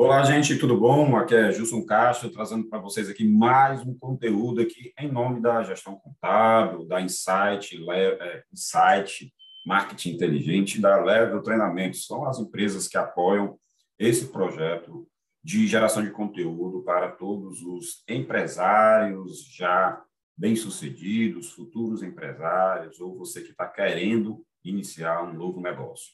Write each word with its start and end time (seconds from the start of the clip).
Olá, 0.00 0.22
gente, 0.22 0.56
tudo 0.56 0.78
bom? 0.78 1.16
Aqui 1.16 1.34
é 1.34 1.50
Gilson 1.50 1.84
Castro, 1.84 2.30
trazendo 2.30 2.68
para 2.68 2.78
vocês 2.78 3.10
aqui 3.10 3.26
mais 3.26 3.84
um 3.84 3.98
conteúdo 3.98 4.60
aqui 4.60 4.92
em 4.96 5.10
nome 5.10 5.40
da 5.40 5.64
gestão 5.64 5.96
contábil, 5.96 6.86
da 6.86 7.00
Insight, 7.00 7.76
é, 7.90 8.44
Insight 8.52 9.34
Marketing 9.66 10.10
Inteligente 10.10 10.80
da 10.80 11.02
Level 11.02 11.42
Treinamentos. 11.42 12.06
São 12.06 12.24
as 12.28 12.38
empresas 12.38 12.86
que 12.86 12.96
apoiam 12.96 13.58
esse 13.98 14.28
projeto 14.28 15.04
de 15.42 15.66
geração 15.66 16.04
de 16.04 16.12
conteúdo 16.12 16.84
para 16.84 17.10
todos 17.10 17.60
os 17.62 18.04
empresários 18.08 19.52
já 19.52 20.00
bem-sucedidos, 20.36 21.50
futuros 21.50 22.04
empresários, 22.04 23.00
ou 23.00 23.18
você 23.18 23.40
que 23.40 23.50
está 23.50 23.66
querendo 23.66 24.46
iniciar 24.62 25.24
um 25.24 25.32
novo 25.32 25.60
negócio. 25.60 26.12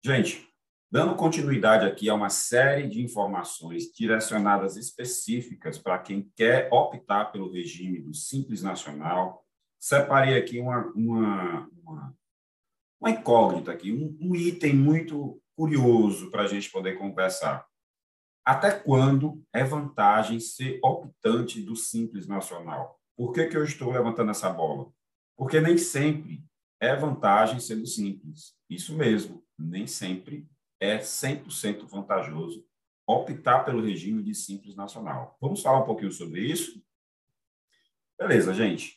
Gente, 0.00 0.48
dando 0.94 1.16
continuidade 1.16 1.84
aqui 1.84 2.08
a 2.08 2.14
uma 2.14 2.30
série 2.30 2.86
de 2.86 3.02
informações 3.02 3.92
direcionadas 3.92 4.76
específicas 4.76 5.76
para 5.76 5.98
quem 5.98 6.30
quer 6.36 6.68
optar 6.72 7.32
pelo 7.32 7.50
regime 7.50 8.00
do 8.00 8.14
Simples 8.14 8.62
Nacional, 8.62 9.44
separei 9.76 10.38
aqui 10.38 10.60
uma, 10.60 10.86
uma, 10.94 11.68
uma, 11.82 12.16
uma 13.00 13.10
incógnita 13.10 13.72
aqui, 13.72 13.90
um, 13.90 14.16
um 14.20 14.36
item 14.36 14.76
muito 14.76 15.42
curioso 15.56 16.30
para 16.30 16.42
a 16.42 16.46
gente 16.46 16.70
poder 16.70 16.96
conversar. 16.96 17.66
Até 18.46 18.70
quando 18.70 19.42
é 19.52 19.64
vantagem 19.64 20.38
ser 20.38 20.78
optante 20.80 21.60
do 21.60 21.74
Simples 21.74 22.28
Nacional? 22.28 23.00
Por 23.16 23.32
que, 23.32 23.46
que 23.46 23.56
eu 23.56 23.64
estou 23.64 23.90
levantando 23.90 24.30
essa 24.30 24.48
bola? 24.48 24.92
Porque 25.36 25.60
nem 25.60 25.76
sempre 25.76 26.44
é 26.80 26.94
vantagem 26.94 27.58
sendo 27.58 27.84
simples. 27.84 28.54
Isso 28.70 28.96
mesmo, 28.96 29.44
nem 29.58 29.88
sempre 29.88 30.46
é 30.84 30.98
100% 30.98 31.86
vantajoso 31.86 32.64
optar 33.06 33.64
pelo 33.64 33.84
regime 33.84 34.22
de 34.22 34.34
simples 34.34 34.76
nacional. 34.76 35.36
Vamos 35.40 35.62
falar 35.62 35.80
um 35.80 35.86
pouquinho 35.86 36.12
sobre 36.12 36.40
isso? 36.40 36.82
Beleza, 38.18 38.54
gente. 38.54 38.96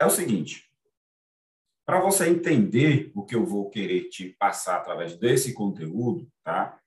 É 0.00 0.04
o 0.04 0.10
seguinte, 0.10 0.70
para 1.84 2.00
você 2.00 2.28
entender 2.28 3.10
o 3.14 3.24
que 3.24 3.34
eu 3.34 3.46
vou 3.46 3.70
querer 3.70 4.08
te 4.08 4.30
passar 4.38 4.76
através 4.76 5.16
desse 5.16 5.54
conteúdo, 5.54 6.28
tá? 6.44 6.78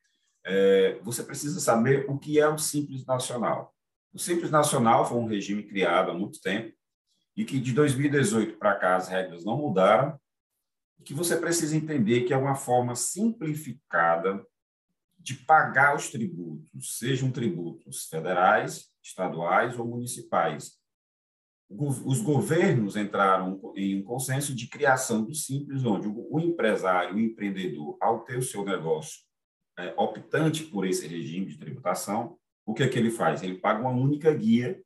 É, 0.45 0.99
você 0.99 1.23
precisa 1.23 1.59
saber 1.59 2.05
o 2.09 2.17
que 2.17 2.39
é 2.39 2.47
o 2.47 2.57
Simples 2.57 3.05
Nacional. 3.05 3.73
O 4.13 4.19
Simples 4.19 4.51
Nacional 4.51 5.05
foi 5.05 5.17
um 5.17 5.27
regime 5.27 5.63
criado 5.63 6.11
há 6.11 6.13
muito 6.13 6.41
tempo 6.41 6.75
e 7.35 7.45
que 7.45 7.59
de 7.59 7.73
2018 7.73 8.57
para 8.57 8.75
cá 8.75 8.95
as 8.95 9.07
regras 9.07 9.45
não 9.45 9.57
mudaram 9.57 10.19
que 11.03 11.13
você 11.13 11.37
precisa 11.37 11.75
entender 11.75 12.21
que 12.21 12.33
é 12.33 12.37
uma 12.37 12.55
forma 12.55 12.95
simplificada 12.95 14.45
de 15.17 15.35
pagar 15.35 15.95
os 15.95 16.09
tributos, 16.09 16.97
sejam 16.97 17.31
tributos 17.31 18.07
federais, 18.07 18.89
estaduais 19.03 19.77
ou 19.77 19.85
municipais. 19.85 20.77
Os 21.69 22.21
governos 22.21 22.95
entraram 22.95 23.61
em 23.75 23.99
um 23.99 24.03
consenso 24.03 24.55
de 24.55 24.67
criação 24.67 25.23
do 25.23 25.35
Simples, 25.35 25.85
onde 25.85 26.07
o 26.07 26.39
empresário, 26.39 27.15
o 27.15 27.19
empreendedor, 27.19 27.95
ao 28.01 28.23
ter 28.23 28.37
o 28.37 28.43
seu 28.43 28.65
negócio 28.65 29.19
é, 29.77 29.93
optante 29.95 30.63
por 30.63 30.85
esse 30.85 31.07
regime 31.07 31.45
de 31.45 31.59
tributação, 31.59 32.37
o 32.65 32.73
que 32.73 32.83
é 32.83 32.87
que 32.87 32.97
ele 32.97 33.11
faz? 33.11 33.43
Ele 33.43 33.59
paga 33.59 33.81
uma 33.81 33.91
única 33.91 34.33
guia 34.33 34.81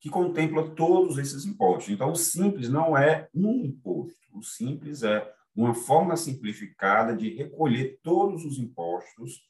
que 0.00 0.08
contempla 0.08 0.70
todos 0.74 1.18
esses 1.18 1.44
impostos. 1.44 1.92
Então, 1.92 2.12
o 2.12 2.16
Simples 2.16 2.68
não 2.68 2.96
é 2.96 3.28
um 3.34 3.64
imposto, 3.64 4.18
o 4.32 4.42
Simples 4.42 5.02
é 5.02 5.30
uma 5.54 5.74
forma 5.74 6.16
simplificada 6.16 7.16
de 7.16 7.34
recolher 7.34 7.98
todos 8.02 8.44
os 8.44 8.58
impostos 8.58 9.42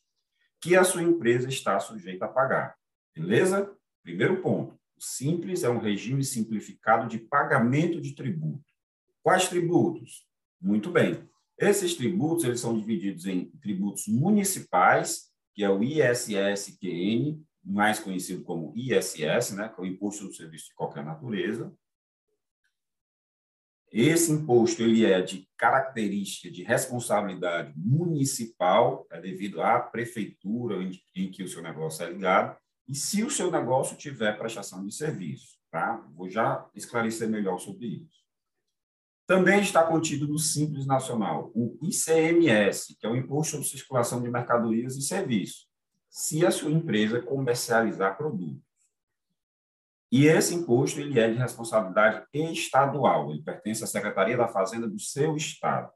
que 0.61 0.77
a 0.77 0.84
sua 0.84 1.03
empresa 1.03 1.48
está 1.48 1.78
sujeita 1.81 2.27
a 2.27 2.28
pagar. 2.28 2.77
Beleza? 3.15 3.75
Primeiro 4.03 4.41
ponto. 4.43 4.75
O 4.97 5.03
simples 5.03 5.62
é 5.62 5.71
um 5.71 5.78
regime 5.78 6.22
simplificado 6.22 7.09
de 7.09 7.19
pagamento 7.19 8.00
de 8.00 8.15
tributo. 8.15 8.65
Quais 9.22 9.49
tributos? 9.49 10.27
Muito 10.61 10.91
bem. 10.91 11.28
Esses 11.59 11.94
tributos 11.94 12.44
eles 12.44 12.61
são 12.61 12.78
divididos 12.78 13.27
em 13.27 13.50
tributos 13.61 14.06
municipais, 14.09 15.31
que 15.55 15.62
é 15.62 15.69
o 15.71 15.82
ISSQN, 15.82 17.43
mais 17.62 17.99
conhecido 17.99 18.43
como 18.43 18.72
ISS, 18.75 19.55
né, 19.55 19.69
que 19.69 19.81
é 19.81 19.82
o 19.82 19.87
Imposto 19.87 20.27
do 20.27 20.34
Serviço 20.34 20.69
de 20.69 20.75
Qualquer 20.75 21.05
Natureza, 21.05 21.72
esse 23.91 24.31
imposto 24.31 24.83
ele 24.83 25.05
é 25.05 25.21
de 25.21 25.49
característica 25.56 26.51
de 26.51 26.62
responsabilidade 26.62 27.73
municipal, 27.77 29.06
é 29.11 29.21
devido 29.21 29.61
à 29.61 29.81
prefeitura 29.81 30.77
em, 31.15 31.31
que 31.31 31.43
o 31.43 31.49
seu 31.49 31.61
negócio 31.61 32.05
é 32.05 32.11
ligado, 32.11 32.56
e 32.87 32.95
se 32.95 33.25
o 33.25 33.31
seu 33.31 33.50
negócio 33.50 33.97
tiver 33.97 34.39
prestação 34.39 34.84
de 34.84 34.95
serviço. 34.95 35.59
Tá? 35.71 36.05
Vou 36.15 36.29
já 36.29 36.69
esclarecer 36.75 37.29
melhor 37.29 37.59
sobre 37.59 37.87
isso. 37.87 38.21
Também 39.27 39.61
está 39.61 39.84
contido 39.84 40.27
no 40.27 40.39
Simples 40.39 40.87
Nacional 40.87 41.53
o 41.55 41.79
ICMS, 41.83 42.97
que 42.99 43.06
é 43.06 43.09
o 43.09 43.17
Imposto 43.17 43.53
sobre 43.53 43.69
Circulação 43.69 44.21
de 44.21 44.29
Mercadorias 44.29 44.97
e 44.97 45.03
Serviços, 45.03 45.69
se 46.09 46.45
a 46.45 46.50
sua 46.50 46.73
empresa 46.73 47.23
comercializar 47.23 48.17
produtos. 48.17 48.69
E 50.10 50.26
esse 50.26 50.54
imposto 50.54 51.00
ele 51.00 51.19
é 51.21 51.31
de 51.31 51.38
responsabilidade 51.38 52.26
estadual, 52.34 53.31
ele 53.31 53.43
pertence 53.43 53.84
à 53.84 53.87
Secretaria 53.87 54.37
da 54.37 54.48
Fazenda 54.48 54.88
do 54.88 54.98
seu 54.98 55.37
estado. 55.37 55.91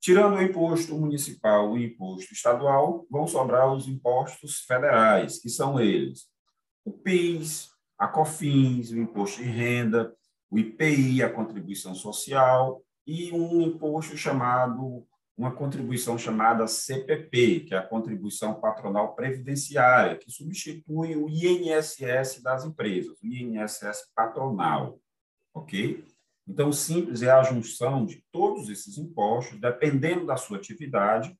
Tirando 0.00 0.36
o 0.36 0.42
imposto 0.42 0.94
municipal 0.96 1.76
e 1.76 1.80
o 1.80 1.84
imposto 1.84 2.32
estadual, 2.32 3.06
vão 3.10 3.26
sobrar 3.26 3.72
os 3.72 3.88
impostos 3.88 4.60
federais, 4.60 5.40
que 5.40 5.48
são 5.48 5.80
eles: 5.80 6.26
o 6.84 6.92
PIS, 6.92 7.70
a 7.98 8.06
COFINS, 8.06 8.90
o 8.90 8.98
imposto 8.98 9.42
de 9.42 9.48
renda, 9.48 10.14
o 10.50 10.58
IPI, 10.58 11.22
a 11.22 11.32
contribuição 11.32 11.94
social, 11.94 12.82
e 13.06 13.32
um 13.32 13.62
imposto 13.62 14.16
chamado 14.16 15.06
uma 15.38 15.54
contribuição 15.54 16.18
chamada 16.18 16.66
CPP, 16.66 17.60
que 17.60 17.72
é 17.72 17.78
a 17.78 17.86
Contribuição 17.86 18.60
Patronal 18.60 19.14
Previdenciária, 19.14 20.16
que 20.16 20.32
substitui 20.32 21.14
o 21.14 21.28
INSS 21.28 22.42
das 22.42 22.64
empresas, 22.64 23.16
o 23.22 23.26
INSS 23.26 24.10
patronal, 24.16 24.98
ok? 25.54 26.04
Então, 26.44 26.72
simples 26.72 27.22
é 27.22 27.30
a 27.30 27.44
junção 27.44 28.04
de 28.04 28.24
todos 28.32 28.68
esses 28.68 28.98
impostos, 28.98 29.60
dependendo 29.60 30.26
da 30.26 30.36
sua 30.36 30.56
atividade, 30.56 31.38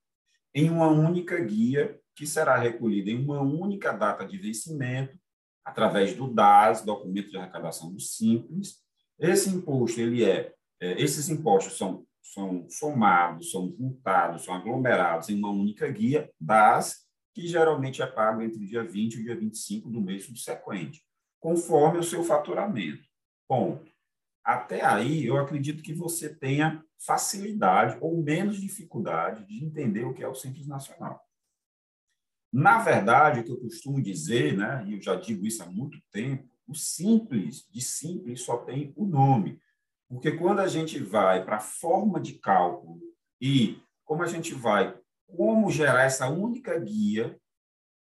em 0.54 0.70
uma 0.70 0.86
única 0.86 1.36
guia 1.40 1.98
que 2.14 2.24
será 2.24 2.56
recolhida 2.56 3.10
em 3.10 3.20
uma 3.20 3.40
única 3.40 3.90
data 3.90 4.24
de 4.24 4.38
vencimento, 4.38 5.18
através 5.64 6.14
do 6.14 6.32
DAS, 6.32 6.84
Documento 6.84 7.30
de 7.30 7.36
Arrecadação 7.36 7.92
do 7.92 8.00
Simples. 8.00 8.76
Esse 9.18 9.50
imposto, 9.50 10.00
ele 10.00 10.24
é, 10.24 10.54
é 10.80 11.02
esses 11.02 11.28
impostos 11.28 11.76
são 11.76 12.06
são 12.32 12.68
somados, 12.68 13.50
são 13.50 13.74
juntados, 13.76 14.44
são 14.44 14.54
aglomerados 14.54 15.28
em 15.28 15.38
uma 15.38 15.50
única 15.50 15.88
guia, 15.88 16.30
das 16.40 17.06
que 17.34 17.46
geralmente 17.46 18.02
é 18.02 18.06
pago 18.06 18.42
entre 18.42 18.62
o 18.62 18.66
dia 18.66 18.84
20 18.84 19.14
e 19.14 19.20
o 19.20 19.22
dia 19.24 19.36
25 19.36 19.88
do 19.88 20.00
mês 20.00 20.24
subsequente, 20.24 21.02
conforme 21.40 21.98
o 21.98 22.02
seu 22.02 22.24
faturamento. 22.24 23.04
Ponto. 23.46 23.90
Até 24.44 24.84
aí, 24.84 25.24
eu 25.26 25.36
acredito 25.36 25.82
que 25.82 25.92
você 25.92 26.34
tenha 26.34 26.84
facilidade 26.98 27.96
ou 28.00 28.22
menos 28.22 28.60
dificuldade 28.60 29.46
de 29.46 29.64
entender 29.64 30.04
o 30.04 30.12
que 30.12 30.22
é 30.22 30.28
o 30.28 30.34
Simples 30.34 30.66
Nacional. 30.66 31.20
Na 32.52 32.78
verdade, 32.78 33.40
o 33.40 33.44
que 33.44 33.52
eu 33.52 33.60
costumo 33.60 34.02
dizer, 34.02 34.56
né, 34.56 34.84
e 34.86 34.94
eu 34.94 35.00
já 35.00 35.14
digo 35.14 35.46
isso 35.46 35.62
há 35.62 35.66
muito 35.66 35.98
tempo, 36.10 36.48
o 36.66 36.74
simples 36.74 37.66
de 37.70 37.80
simples 37.80 38.42
só 38.42 38.58
tem 38.58 38.92
o 38.96 39.06
nome. 39.06 39.60
Porque 40.08 40.32
quando 40.32 40.60
a 40.60 40.66
gente 40.66 40.98
vai 40.98 41.44
para 41.44 41.56
a 41.56 41.60
forma 41.60 42.20
de 42.20 42.34
cálculo 42.34 43.00
e 43.40 43.80
como 44.04 44.22
a 44.22 44.26
gente 44.26 44.54
vai, 44.54 44.98
como 45.26 45.70
gerar 45.70 46.04
essa 46.04 46.28
única 46.28 46.78
guia, 46.78 47.38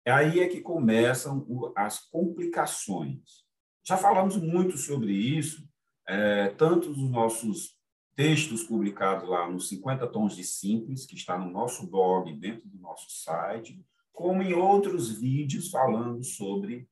é 0.05 0.11
aí 0.11 0.39
é 0.39 0.47
que 0.47 0.61
começam 0.61 1.47
as 1.75 1.99
complicações. 1.99 3.43
Já 3.83 3.97
falamos 3.97 4.37
muito 4.37 4.77
sobre 4.77 5.11
isso, 5.11 5.67
é, 6.07 6.49
tanto 6.49 6.89
nos 6.89 7.09
nossos 7.09 7.75
textos 8.15 8.63
publicados 8.63 9.27
lá 9.27 9.49
nos 9.49 9.67
50 9.67 10.07
Tons 10.07 10.35
de 10.35 10.43
Simples, 10.43 11.05
que 11.05 11.15
está 11.15 11.37
no 11.37 11.49
nosso 11.51 11.89
blog, 11.89 12.31
dentro 12.37 12.69
do 12.69 12.77
nosso 12.77 13.09
site, 13.09 13.83
como 14.13 14.41
em 14.41 14.53
outros 14.53 15.19
vídeos 15.19 15.69
falando 15.69 16.23
sobre 16.23 16.87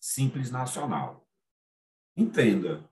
Simples 0.00 0.50
Nacional. 0.50 1.26
Entenda, 2.16 2.88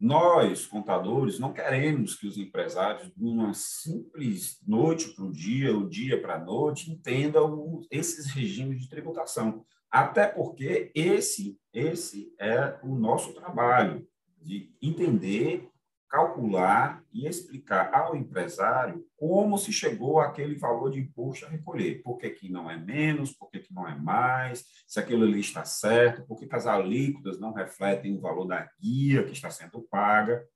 nós, 0.00 0.64
contadores, 0.64 1.38
não 1.38 1.52
queremos 1.52 2.14
que 2.14 2.26
os 2.26 2.38
empresários, 2.38 3.10
de 3.16 3.24
uma 3.24 3.52
simples 3.52 4.60
noite 4.66 5.08
para 5.08 5.24
o 5.24 5.32
dia, 5.32 5.76
o 5.76 5.88
dia 5.88 6.20
para 6.20 6.36
a 6.36 6.44
noite, 6.44 6.90
entendam 6.90 7.80
esses 7.90 8.30
regimes 8.30 8.80
de 8.80 8.88
tributação. 8.88 9.64
Até 9.90 10.26
porque 10.26 10.92
esse, 10.94 11.58
esse 11.72 12.32
é 12.38 12.78
o 12.82 12.94
nosso 12.94 13.32
trabalho, 13.34 14.06
de 14.40 14.72
entender 14.80 15.68
calcular 16.08 17.04
e 17.12 17.26
explicar 17.26 17.92
ao 17.94 18.16
empresário 18.16 19.04
como 19.16 19.58
se 19.58 19.72
chegou 19.72 20.20
àquele 20.20 20.54
valor 20.54 20.90
de 20.90 21.00
imposto 21.00 21.44
a 21.44 21.48
recolher. 21.48 22.02
Por 22.02 22.16
que, 22.16 22.30
que 22.30 22.48
não 22.48 22.70
é 22.70 22.76
menos, 22.78 23.32
por 23.32 23.50
que, 23.50 23.60
que 23.60 23.74
não 23.74 23.86
é 23.86 23.94
mais, 23.94 24.64
se 24.86 24.98
aquilo 24.98 25.24
ali 25.24 25.40
está 25.40 25.64
certo, 25.64 26.26
por 26.26 26.38
que, 26.38 26.46
que 26.46 26.56
as 26.56 26.66
alíquotas 26.66 27.38
não 27.38 27.52
refletem 27.52 28.16
o 28.16 28.20
valor 28.20 28.46
da 28.46 28.68
guia 28.80 29.24
que 29.24 29.32
está 29.32 29.50
sendo 29.50 29.82
paga. 29.82 30.46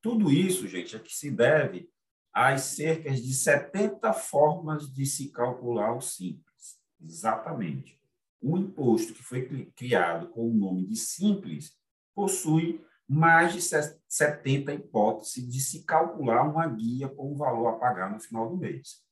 Tudo 0.00 0.30
isso, 0.30 0.68
gente, 0.68 0.94
é 0.94 0.98
que 0.98 1.12
se 1.12 1.30
deve 1.30 1.90
às 2.32 2.62
cerca 2.62 3.10
de 3.10 3.34
70 3.34 4.12
formas 4.12 4.90
de 4.92 5.04
se 5.04 5.30
calcular 5.30 5.94
o 5.96 6.00
simples. 6.00 6.80
Exatamente. 7.00 8.00
O 8.40 8.56
imposto 8.56 9.12
que 9.12 9.22
foi 9.22 9.66
criado 9.76 10.28
com 10.30 10.48
o 10.48 10.54
nome 10.54 10.86
de 10.86 10.96
simples 10.96 11.72
possui 12.14 12.84
mais 13.12 13.52
de 13.52 13.60
70 13.60 14.72
hipóteses 14.72 15.46
de 15.46 15.60
se 15.60 15.84
calcular 15.84 16.48
uma 16.48 16.66
guia 16.66 17.10
com 17.10 17.30
o 17.30 17.36
valor 17.36 17.68
a 17.68 17.72
pagar 17.72 18.10
no 18.10 18.18
final 18.18 18.48
do 18.48 18.56
mês. 18.56 19.02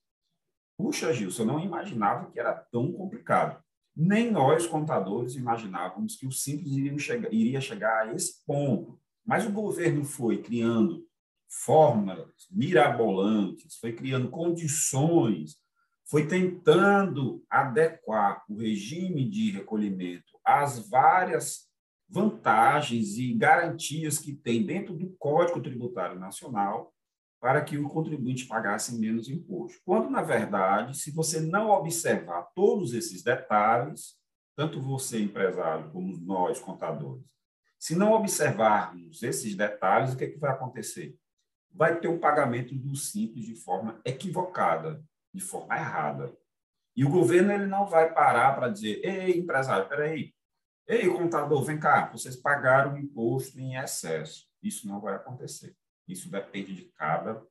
Puxa, 0.78 1.12
Gilson, 1.12 1.42
eu 1.42 1.46
não 1.46 1.60
imaginava 1.60 2.30
que 2.30 2.40
era 2.40 2.54
tão 2.54 2.90
complicado. 2.92 3.62
Nem 3.94 4.30
nós, 4.30 4.66
contadores, 4.66 5.34
imaginávamos 5.34 6.16
que 6.16 6.26
o 6.26 6.32
Simples 6.32 6.72
iria 6.72 6.98
chegar, 6.98 7.30
iria 7.30 7.60
chegar 7.60 8.08
a 8.08 8.14
esse 8.14 8.42
ponto. 8.46 8.98
Mas 9.22 9.44
o 9.44 9.52
governo 9.52 10.02
foi 10.02 10.42
criando 10.42 11.06
fórmulas 11.46 12.48
mirabolantes, 12.50 13.76
foi 13.76 13.92
criando 13.92 14.30
condições, 14.30 15.56
foi 16.06 16.26
tentando 16.26 17.44
adequar 17.50 18.42
o 18.48 18.56
regime 18.56 19.28
de 19.28 19.50
recolhimento 19.50 20.38
às 20.42 20.88
várias 20.88 21.69
vantagens 22.10 23.16
e 23.16 23.32
garantias 23.32 24.18
que 24.18 24.34
tem 24.34 24.66
dentro 24.66 24.94
do 24.94 25.14
Código 25.18 25.62
Tributário 25.62 26.18
Nacional 26.18 26.92
para 27.40 27.62
que 27.62 27.78
o 27.78 27.88
contribuinte 27.88 28.46
pagasse 28.46 28.98
menos 28.98 29.28
imposto. 29.28 29.80
Quando, 29.84 30.10
na 30.10 30.20
verdade, 30.20 30.98
se 30.98 31.10
você 31.10 31.40
não 31.40 31.70
observar 31.70 32.50
todos 32.54 32.92
esses 32.92 33.22
detalhes, 33.22 34.18
tanto 34.54 34.80
você, 34.80 35.22
empresário, 35.22 35.90
como 35.90 36.18
nós, 36.18 36.58
contadores, 36.58 37.24
se 37.78 37.96
não 37.96 38.12
observarmos 38.12 39.22
esses 39.22 39.56
detalhes, 39.56 40.12
o 40.12 40.16
que, 40.16 40.24
é 40.24 40.30
que 40.30 40.38
vai 40.38 40.50
acontecer? 40.50 41.16
Vai 41.72 41.98
ter 41.98 42.08
um 42.08 42.18
pagamento 42.18 42.74
do 42.74 42.94
simples 42.94 43.46
de 43.46 43.54
forma 43.54 43.98
equivocada, 44.04 45.02
de 45.32 45.40
forma 45.40 45.74
errada. 45.76 46.36
E 46.94 47.04
o 47.04 47.08
governo 47.08 47.52
ele 47.52 47.66
não 47.66 47.86
vai 47.86 48.12
parar 48.12 48.54
para 48.54 48.68
dizer, 48.68 49.00
ei, 49.02 49.38
empresário, 49.38 49.88
peraí, 49.88 50.34
Ei, 50.86 51.08
contador, 51.08 51.64
vem 51.64 51.78
cá, 51.78 52.10
vocês 52.10 52.36
pagaram 52.36 52.98
imposto 52.98 53.58
em 53.60 53.76
excesso. 53.76 54.46
Isso 54.62 54.86
não 54.86 55.00
vai 55.00 55.14
acontecer. 55.14 55.76
Isso 56.08 56.30
depende 56.30 56.74
de 56.74 56.84
cada 56.96 57.42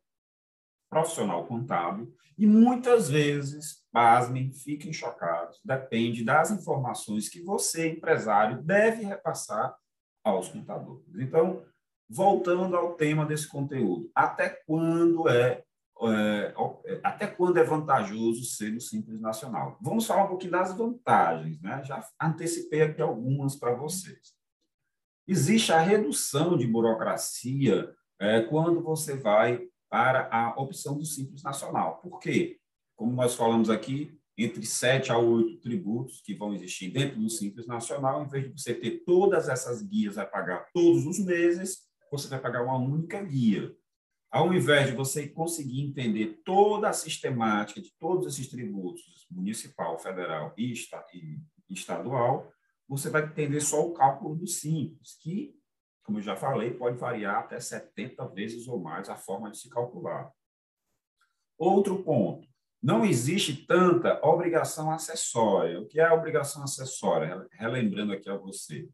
profissional 0.89 1.45
contábil 1.45 2.13
e 2.37 2.47
muitas 2.47 3.09
vezes, 3.09 3.85
pasmem, 3.91 4.51
fiquem 4.53 4.93
chocados, 4.93 5.59
depende 5.63 6.23
das 6.23 6.51
informações 6.51 7.27
que 7.27 7.41
você, 7.41 7.89
empresário, 7.89 8.63
deve 8.63 9.03
repassar 9.03 9.75
aos 10.23 10.47
contadores. 10.47 11.05
Então, 11.19 11.65
voltando 12.09 12.75
ao 12.75 12.95
tema 12.95 13.25
desse 13.25 13.47
conteúdo, 13.47 14.09
até 14.15 14.49
quando 14.65 15.27
é 15.27 15.63
é, 16.07 16.53
é, 16.85 16.99
até 17.03 17.27
quando 17.27 17.57
é 17.57 17.63
vantajoso 17.63 18.45
ser 18.45 18.73
o 18.75 18.81
Simples 18.81 19.19
Nacional. 19.19 19.77
Vamos 19.81 20.05
falar 20.05 20.25
um 20.25 20.29
pouquinho 20.29 20.51
das 20.51 20.75
vantagens, 20.75 21.61
né? 21.61 21.83
Já 21.83 22.05
antecipei 22.21 22.81
aqui 22.81 23.01
algumas 23.01 23.55
para 23.55 23.75
vocês. 23.75 24.33
Existe 25.27 25.71
a 25.71 25.79
redução 25.79 26.57
de 26.57 26.65
burocracia 26.65 27.93
é, 28.19 28.41
quando 28.41 28.81
você 28.81 29.15
vai 29.15 29.61
para 29.89 30.29
a 30.31 30.59
opção 30.61 30.97
do 30.97 31.05
Simples 31.05 31.43
Nacional. 31.43 31.99
Por 32.01 32.19
quê? 32.19 32.57
Como 32.95 33.13
nós 33.13 33.35
falamos 33.35 33.69
aqui, 33.69 34.17
entre 34.37 34.65
sete 34.65 35.11
a 35.11 35.17
oito 35.17 35.59
tributos 35.59 36.21
que 36.21 36.33
vão 36.33 36.53
existir 36.53 36.89
dentro 36.89 37.19
do 37.19 37.29
Simples 37.29 37.67
Nacional, 37.67 38.23
em 38.23 38.29
vez 38.29 38.45
de 38.45 38.61
você 38.61 38.73
ter 38.73 39.03
todas 39.05 39.49
essas 39.49 39.81
guias 39.81 40.17
a 40.17 40.25
pagar 40.25 40.67
todos 40.73 41.05
os 41.05 41.19
meses, 41.19 41.89
você 42.11 42.27
vai 42.27 42.39
pagar 42.39 42.63
uma 42.63 42.77
única 42.77 43.21
guia. 43.21 43.75
Ao 44.31 44.53
invés 44.53 44.87
de 44.87 44.95
você 44.95 45.27
conseguir 45.27 45.81
entender 45.81 46.41
toda 46.45 46.89
a 46.89 46.93
sistemática 46.93 47.81
de 47.81 47.91
todos 47.97 48.27
esses 48.27 48.47
tributos, 48.47 49.25
municipal, 49.31 49.97
federal 49.97 50.53
e 50.55 50.71
estadual, 51.67 52.51
você 52.87 53.09
vai 53.09 53.23
entender 53.23 53.59
só 53.59 53.83
o 53.85 53.93
cálculo 53.93 54.35
do 54.35 54.45
simples, 54.45 55.17
que, 55.19 55.55
como 56.03 56.19
eu 56.19 56.21
já 56.23 56.35
falei, 56.35 56.71
pode 56.71 56.97
variar 56.97 57.39
até 57.39 57.59
70 57.59 58.27
vezes 58.29 58.67
ou 58.67 58.79
mais 58.79 59.09
a 59.09 59.15
forma 59.15 59.49
de 59.49 59.57
se 59.57 59.69
calcular. 59.69 60.31
Outro 61.57 62.03
ponto, 62.03 62.47
não 62.81 63.03
existe 63.03 63.65
tanta 63.65 64.19
obrigação 64.25 64.91
acessória. 64.91 65.81
O 65.81 65.87
que 65.87 65.99
é 65.99 66.05
a 66.05 66.13
obrigação 66.13 66.63
acessória? 66.63 67.47
Relembrando 67.51 68.13
aqui 68.13 68.29
a 68.29 68.37
você 68.37 68.87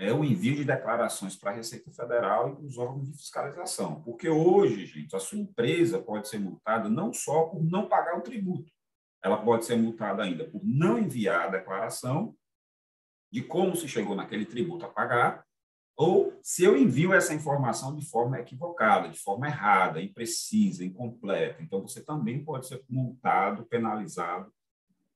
é 0.00 0.10
o 0.14 0.24
envio 0.24 0.56
de 0.56 0.64
declarações 0.64 1.36
para 1.36 1.50
a 1.50 1.54
Receita 1.54 1.90
Federal 1.90 2.48
e 2.48 2.56
para 2.56 2.64
os 2.64 2.78
órgãos 2.78 3.06
de 3.06 3.12
fiscalização. 3.18 4.00
Porque 4.02 4.30
hoje, 4.30 4.86
gente, 4.86 5.14
a 5.14 5.20
sua 5.20 5.38
empresa 5.38 6.00
pode 6.00 6.26
ser 6.26 6.38
multada 6.38 6.88
não 6.88 7.12
só 7.12 7.42
por 7.44 7.62
não 7.62 7.86
pagar 7.86 8.16
o 8.16 8.22
tributo, 8.22 8.72
ela 9.22 9.36
pode 9.44 9.66
ser 9.66 9.76
multada 9.76 10.22
ainda 10.22 10.48
por 10.48 10.62
não 10.64 10.98
enviar 10.98 11.48
a 11.48 11.50
declaração 11.50 12.34
de 13.30 13.42
como 13.42 13.76
se 13.76 13.86
chegou 13.86 14.16
naquele 14.16 14.46
tributo 14.46 14.86
a 14.86 14.88
pagar, 14.88 15.44
ou 15.94 16.32
se 16.42 16.64
eu 16.64 16.78
envio 16.78 17.12
essa 17.12 17.34
informação 17.34 17.94
de 17.94 18.08
forma 18.08 18.40
equivocada, 18.40 19.10
de 19.10 19.18
forma 19.20 19.48
errada, 19.48 20.00
imprecisa, 20.00 20.82
incompleta. 20.82 21.62
Então, 21.62 21.82
você 21.82 22.02
também 22.02 22.42
pode 22.42 22.66
ser 22.66 22.82
multado, 22.88 23.66
penalizado 23.66 24.50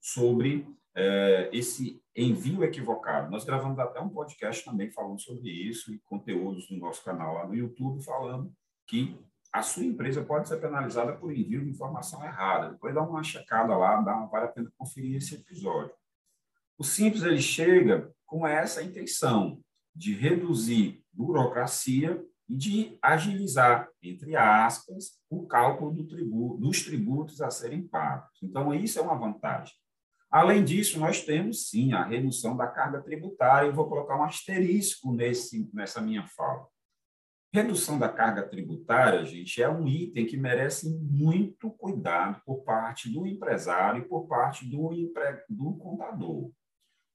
sobre 0.04 0.68
é, 0.94 1.48
esse 1.50 1.98
envio 2.14 2.62
equivocado. 2.62 3.30
Nós 3.30 3.42
gravamos 3.42 3.78
até 3.78 3.98
um 4.00 4.10
podcast 4.10 4.62
também 4.62 4.90
falando 4.90 5.18
sobre 5.18 5.48
isso 5.48 5.94
e 5.94 5.98
conteúdos 6.00 6.70
no 6.70 6.76
nosso 6.76 7.02
canal 7.02 7.32
lá 7.32 7.46
no 7.46 7.54
YouTube 7.54 8.04
falando 8.04 8.52
que 8.86 9.18
a 9.50 9.62
sua 9.62 9.82
empresa 9.82 10.22
pode 10.22 10.46
ser 10.46 10.58
penalizada 10.60 11.14
por 11.14 11.32
envio 11.32 11.64
de 11.64 11.70
informação 11.70 12.22
errada. 12.22 12.72
Depois 12.72 12.94
dá 12.94 13.00
uma 13.00 13.22
checada 13.22 13.74
lá, 13.74 14.02
dá, 14.02 14.26
vale 14.26 14.44
a 14.44 14.48
pena 14.48 14.70
conferir 14.76 15.16
esse 15.16 15.36
episódio. 15.36 15.94
O 16.76 16.84
Simples 16.84 17.22
ele 17.22 17.40
chega 17.40 18.12
com 18.26 18.46
essa 18.46 18.82
intenção 18.82 19.58
de 19.96 20.12
reduzir 20.12 21.02
burocracia 21.10 22.22
e 22.46 22.54
de 22.54 22.98
agilizar, 23.00 23.88
entre 24.02 24.36
aspas, 24.36 25.18
o 25.30 25.46
cálculo 25.46 25.92
do 25.92 26.06
tributo, 26.06 26.60
dos 26.60 26.84
tributos 26.84 27.40
a 27.40 27.50
serem 27.50 27.88
pagos. 27.88 28.42
Então, 28.42 28.74
isso 28.74 28.98
é 28.98 29.02
uma 29.02 29.14
vantagem. 29.14 29.72
Além 30.34 30.64
disso, 30.64 30.98
nós 30.98 31.24
temos 31.24 31.68
sim 31.68 31.92
a 31.92 32.02
redução 32.02 32.56
da 32.56 32.66
carga 32.66 33.00
tributária. 33.00 33.68
Eu 33.68 33.72
vou 33.72 33.88
colocar 33.88 34.18
um 34.18 34.24
asterisco 34.24 35.12
nesse, 35.12 35.70
nessa 35.72 36.00
minha 36.00 36.26
fala. 36.26 36.66
Redução 37.52 38.00
da 38.00 38.08
carga 38.08 38.42
tributária, 38.42 39.24
gente, 39.24 39.62
é 39.62 39.68
um 39.68 39.86
item 39.86 40.26
que 40.26 40.36
merece 40.36 40.90
muito 40.98 41.70
cuidado 41.70 42.42
por 42.44 42.64
parte 42.64 43.08
do 43.08 43.24
empresário 43.28 44.02
e 44.02 44.08
por 44.08 44.26
parte 44.26 44.68
do, 44.68 44.92
empre... 44.92 45.44
do 45.48 45.76
contador. 45.76 46.50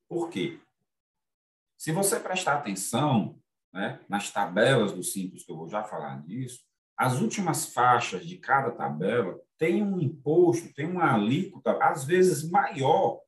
Por 0.07 0.29
quê? 0.29 0.57
Se 1.77 1.91
você 1.91 2.21
prestar 2.21 2.53
atenção 2.53 3.37
né, 3.73 3.99
nas 4.07 4.31
tabelas 4.31 4.93
do 4.93 5.03
Simples, 5.03 5.43
que 5.43 5.51
eu 5.51 5.57
vou 5.57 5.67
já 5.67 5.83
falar 5.83 6.25
disso, 6.25 6.61
as 6.95 7.19
últimas 7.19 7.65
faixas 7.73 8.25
de 8.25 8.37
cada 8.37 8.71
tabela 8.71 9.37
tem 9.59 9.83
um 9.83 9.99
imposto, 9.99 10.73
tem 10.73 10.87
uma 10.87 11.13
alíquota, 11.13 11.77
às 11.83 12.05
vezes 12.05 12.49
maior, 12.49 13.21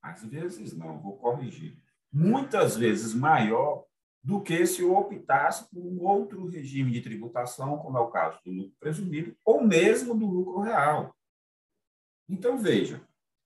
às 0.00 0.22
vezes 0.22 0.76
não, 0.76 1.00
vou 1.00 1.16
corrigir, 1.16 1.76
muitas 2.12 2.76
vezes 2.76 3.14
maior 3.14 3.84
do 4.22 4.40
que 4.40 4.64
se 4.66 4.82
eu 4.82 4.94
optasse 4.94 5.68
por 5.70 5.80
um 5.80 6.02
outro 6.02 6.46
regime 6.46 6.92
de 6.92 7.00
tributação, 7.00 7.78
como 7.78 7.98
é 7.98 8.00
o 8.00 8.10
caso 8.10 8.38
do 8.44 8.52
lucro 8.52 8.76
presumido, 8.78 9.36
ou 9.44 9.64
mesmo 9.64 10.14
do 10.14 10.26
lucro 10.26 10.60
real. 10.60 11.14
Então, 12.28 12.58
veja, 12.58 13.02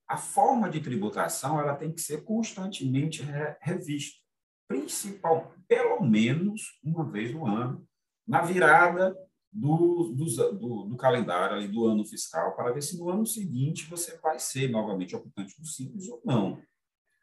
a 0.06 0.16
forma 0.16 0.68
de 0.68 0.80
tributação 0.80 1.60
ela 1.60 1.74
tem 1.74 1.92
que 1.92 2.00
ser 2.00 2.24
constantemente 2.24 3.22
revista, 3.60 4.20
principal, 4.68 5.52
pelo 5.66 6.00
menos 6.00 6.78
uma 6.82 7.04
vez 7.04 7.32
no 7.32 7.46
ano, 7.46 7.86
na 8.26 8.42
virada 8.42 9.16
do, 9.58 10.12
do, 10.14 10.84
do, 10.84 10.96
calendário 10.96 11.56
ali, 11.56 11.66
do 11.66 11.86
ano 11.86 12.04
fiscal 12.04 12.54
para 12.54 12.72
ver 12.72 12.82
se 12.82 12.96
no 12.96 13.10
ano 13.10 13.26
seguinte 13.26 13.86
você 13.86 14.16
vai 14.18 14.38
ser 14.38 14.70
novamente 14.70 15.16
ocupante 15.16 15.60
do 15.60 15.66
Simples 15.66 16.08
ou 16.08 16.20
não. 16.24 16.62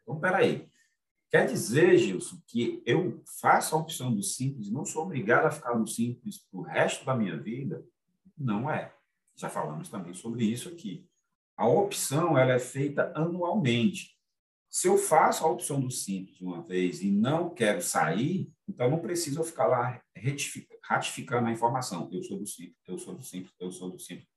Então, 0.02 0.20
peraí. 0.20 0.68
Quer 1.30 1.46
dizer, 1.46 1.98
Gilson, 1.98 2.36
que 2.46 2.82
eu 2.86 3.20
faço 3.40 3.74
a 3.74 3.78
opção 3.78 4.14
do 4.14 4.22
Simples 4.22 4.70
não 4.70 4.84
sou 4.84 5.02
obrigado 5.02 5.46
a 5.46 5.50
ficar 5.50 5.76
no 5.76 5.86
Simples 5.86 6.38
para 6.38 6.60
o 6.60 6.62
resto 6.62 7.04
da 7.04 7.16
minha 7.16 7.36
vida? 7.36 7.84
Não 8.36 8.70
é. 8.70 8.94
Já 9.34 9.48
falamos 9.48 9.88
também 9.88 10.14
sobre 10.14 10.44
isso 10.44 10.68
aqui. 10.68 11.08
A 11.56 11.66
opção 11.66 12.38
ela 12.38 12.52
é 12.52 12.58
feita 12.58 13.12
anualmente. 13.14 14.15
Se 14.76 14.88
eu 14.88 14.98
faço 14.98 15.42
a 15.42 15.48
opção 15.48 15.80
do 15.80 15.90
simples 15.90 16.38
uma 16.38 16.60
vez 16.60 17.00
e 17.00 17.10
não 17.10 17.48
quero 17.48 17.80
sair, 17.80 18.52
então 18.68 18.90
não 18.90 18.98
preciso 18.98 19.42
ficar 19.42 19.66
lá 19.66 20.02
ratificando 20.82 21.48
a 21.48 21.50
informação. 21.50 22.10
Eu 22.12 22.22
sou 22.22 22.38
do 22.38 22.46
simples, 22.46 22.76
eu 22.86 22.98
sou 22.98 23.14
do 23.14 23.22
simples, 23.22 23.54
eu 23.58 23.72
sou 23.72 23.88
do 23.88 23.98
simples. 23.98 24.28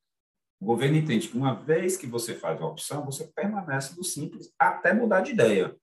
O 0.58 0.66
governo 0.66 0.96
entende 0.96 1.28
que 1.28 1.38
uma 1.38 1.54
vez 1.54 1.98
que 1.98 2.08
você 2.08 2.34
faz 2.34 2.62
a 2.62 2.66
opção, 2.66 3.04
você 3.04 3.28
permanece 3.36 3.98
no 3.98 4.04
simples 4.06 4.50
até 4.58 4.94
mudar 4.94 5.20
de 5.20 5.34
ideia. 5.34 5.76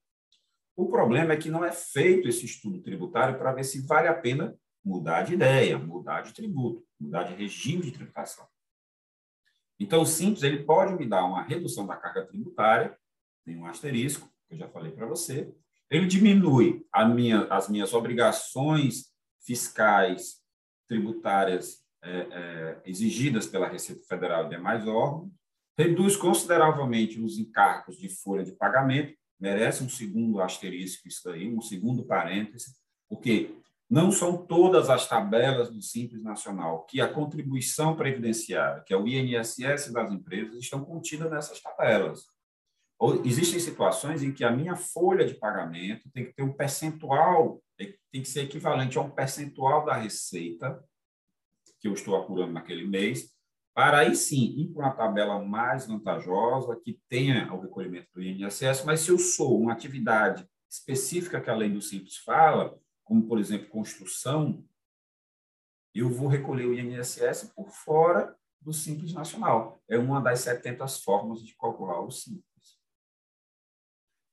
O 0.74 0.88
problema 0.88 1.34
é 1.34 1.36
que 1.36 1.50
não 1.50 1.62
é 1.62 1.70
feito 1.70 2.26
esse 2.26 2.46
estudo 2.46 2.80
tributário 2.80 3.36
para 3.36 3.52
ver 3.52 3.64
se 3.64 3.86
vale 3.86 4.08
a 4.08 4.14
pena 4.14 4.58
mudar 4.82 5.20
de 5.20 5.34
ideia, 5.34 5.78
mudar 5.78 6.22
de 6.22 6.32
tributo, 6.32 6.82
mudar 6.98 7.24
de 7.24 7.34
regime 7.34 7.82
de 7.82 7.92
tributação. 7.92 8.48
Então, 9.78 10.00
o 10.00 10.06
simples 10.06 10.42
ele 10.42 10.64
pode 10.64 10.94
me 10.94 11.06
dar 11.06 11.26
uma 11.26 11.42
redução 11.42 11.86
da 11.86 11.94
carga 11.94 12.24
tributária, 12.24 12.98
tem 13.44 13.58
um 13.58 13.66
asterisco, 13.66 14.34
que 14.46 14.54
eu 14.54 14.58
já 14.58 14.68
falei 14.68 14.92
para 14.92 15.06
você. 15.06 15.52
Ele 15.90 16.06
diminui 16.06 16.84
minha, 17.14 17.44
as 17.44 17.68
minhas 17.68 17.94
obrigações 17.94 19.06
fiscais, 19.44 20.40
tributárias 20.88 21.84
é, 22.02 22.10
é, 22.10 22.80
exigidas 22.84 23.46
pela 23.46 23.68
Receita 23.68 24.02
Federal 24.08 24.46
e 24.46 24.50
demais 24.50 24.86
órgãos, 24.86 25.30
reduz 25.78 26.16
consideravelmente 26.16 27.20
os 27.20 27.38
encargos 27.38 27.96
de 27.98 28.08
folha 28.08 28.44
de 28.44 28.52
pagamento, 28.52 29.14
merece 29.38 29.84
um 29.84 29.88
segundo 29.88 30.40
asterisco 30.40 31.06
isso 31.06 31.28
aí, 31.28 31.48
um 31.48 31.60
segundo 31.60 32.04
parêntese, 32.04 32.74
porque 33.08 33.54
não 33.88 34.10
são 34.10 34.36
todas 34.36 34.90
as 34.90 35.08
tabelas 35.08 35.70
do 35.70 35.80
Simples 35.80 36.22
Nacional 36.22 36.84
que 36.86 37.00
a 37.00 37.12
contribuição 37.12 37.94
previdenciária, 37.94 38.82
que 38.84 38.92
é 38.92 38.96
o 38.96 39.06
INSS 39.06 39.92
das 39.92 40.10
empresas, 40.12 40.56
estão 40.56 40.84
contidas 40.84 41.30
nessas 41.30 41.60
tabelas. 41.60 42.24
Existem 43.24 43.60
situações 43.60 44.22
em 44.22 44.32
que 44.32 44.42
a 44.42 44.50
minha 44.50 44.74
folha 44.74 45.26
de 45.26 45.34
pagamento 45.34 46.10
tem 46.12 46.24
que 46.24 46.32
ter 46.32 46.42
um 46.42 46.52
percentual, 46.52 47.62
tem 47.76 48.22
que 48.22 48.28
ser 48.28 48.44
equivalente 48.44 48.96
a 48.96 49.02
um 49.02 49.10
percentual 49.10 49.84
da 49.84 49.94
receita 49.94 50.82
que 51.78 51.88
eu 51.88 51.92
estou 51.92 52.16
apurando 52.16 52.52
naquele 52.52 52.86
mês, 52.86 53.36
para 53.74 53.98
aí 53.98 54.16
sim 54.16 54.54
ir 54.56 54.72
para 54.72 54.86
uma 54.86 54.96
tabela 54.96 55.44
mais 55.44 55.86
vantajosa, 55.86 56.80
que 56.82 56.98
tenha 57.10 57.52
o 57.52 57.60
recolhimento 57.60 58.08
do 58.14 58.22
INSS, 58.22 58.84
mas 58.86 59.00
se 59.00 59.10
eu 59.10 59.18
sou 59.18 59.60
uma 59.60 59.74
atividade 59.74 60.48
específica 60.70 61.40
que 61.40 61.50
a 61.50 61.54
lei 61.54 61.68
do 61.68 61.82
Simples 61.82 62.16
fala, 62.16 62.74
como, 63.04 63.28
por 63.28 63.38
exemplo, 63.38 63.68
construção, 63.68 64.64
eu 65.94 66.08
vou 66.08 66.28
recolher 66.28 66.66
o 66.66 66.74
INSS 66.74 67.52
por 67.54 67.68
fora 67.68 68.34
do 68.60 68.72
Simples 68.72 69.12
Nacional. 69.12 69.82
É 69.88 69.98
uma 69.98 70.20
das 70.20 70.40
70 70.40 70.88
formas 70.88 71.42
de 71.42 71.54
calcular 71.54 72.00
o 72.00 72.10
Simples. 72.10 72.45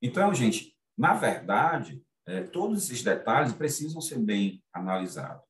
Então, 0.04 0.34
gente, 0.34 0.76
na 0.98 1.14
verdade, 1.14 2.04
é, 2.28 2.44
todos 2.44 2.84
esses 2.84 3.02
detalhes 3.02 3.54
precisam 3.54 4.02
ser 4.02 4.20
bem 4.20 4.62
analisados. 4.74 5.42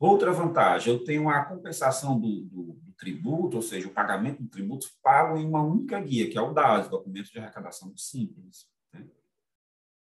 Outra 0.00 0.32
vantagem, 0.32 0.92
eu 0.92 1.04
tenho 1.04 1.30
a 1.30 1.44
compensação 1.44 2.18
do, 2.18 2.42
do, 2.42 2.62
do, 2.72 2.92
tributo, 2.98 3.56
ou 3.56 3.62
seja, 3.62 3.86
o 3.86 3.92
pagamento 3.92 4.42
do 4.42 4.48
tributo 4.48 4.88
pago 5.00 5.38
em 5.38 5.46
uma 5.46 5.62
única 5.62 6.00
guia, 6.00 6.28
que 6.28 6.36
é 6.36 6.40
o 6.40 6.52
DAS, 6.52 6.88
Documento 6.88 7.30
de 7.30 7.38
Arrecadação 7.38 7.96
Simples. 7.96 8.66
Né? 8.92 9.06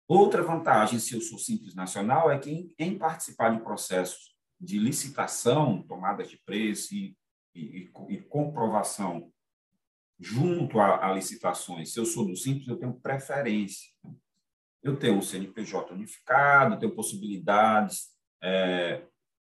Outra 0.06 0.42
vantagem, 0.42 0.98
se 0.98 1.14
eu 1.14 1.20
sou 1.22 1.38
simples 1.38 1.74
nacional, 1.74 2.30
é 2.30 2.38
que 2.38 2.50
em, 2.50 2.74
em 2.78 2.98
participar 2.98 3.56
de 3.56 3.62
processos 3.62 4.36
de 4.60 4.78
licitação, 4.78 5.82
tomada 5.82 6.24
de 6.24 6.36
preço 6.44 6.94
e, 6.94 7.16
e, 7.54 7.90
e 8.08 8.18
comprovação 8.18 9.32
junto 10.18 10.80
a, 10.80 11.06
a, 11.06 11.12
licitações, 11.12 11.92
se 11.92 12.00
eu 12.00 12.04
sou 12.04 12.26
do 12.26 12.36
simples, 12.36 12.66
eu 12.68 12.76
tenho 12.76 12.92
preferência. 12.94 13.88
Eu 14.82 14.96
tenho 14.96 15.16
um 15.16 15.22
CNPJ 15.22 15.92
unificado, 15.92 16.78
tenho 16.78 16.94
possibilidades 16.94 18.08
é, 18.42 19.02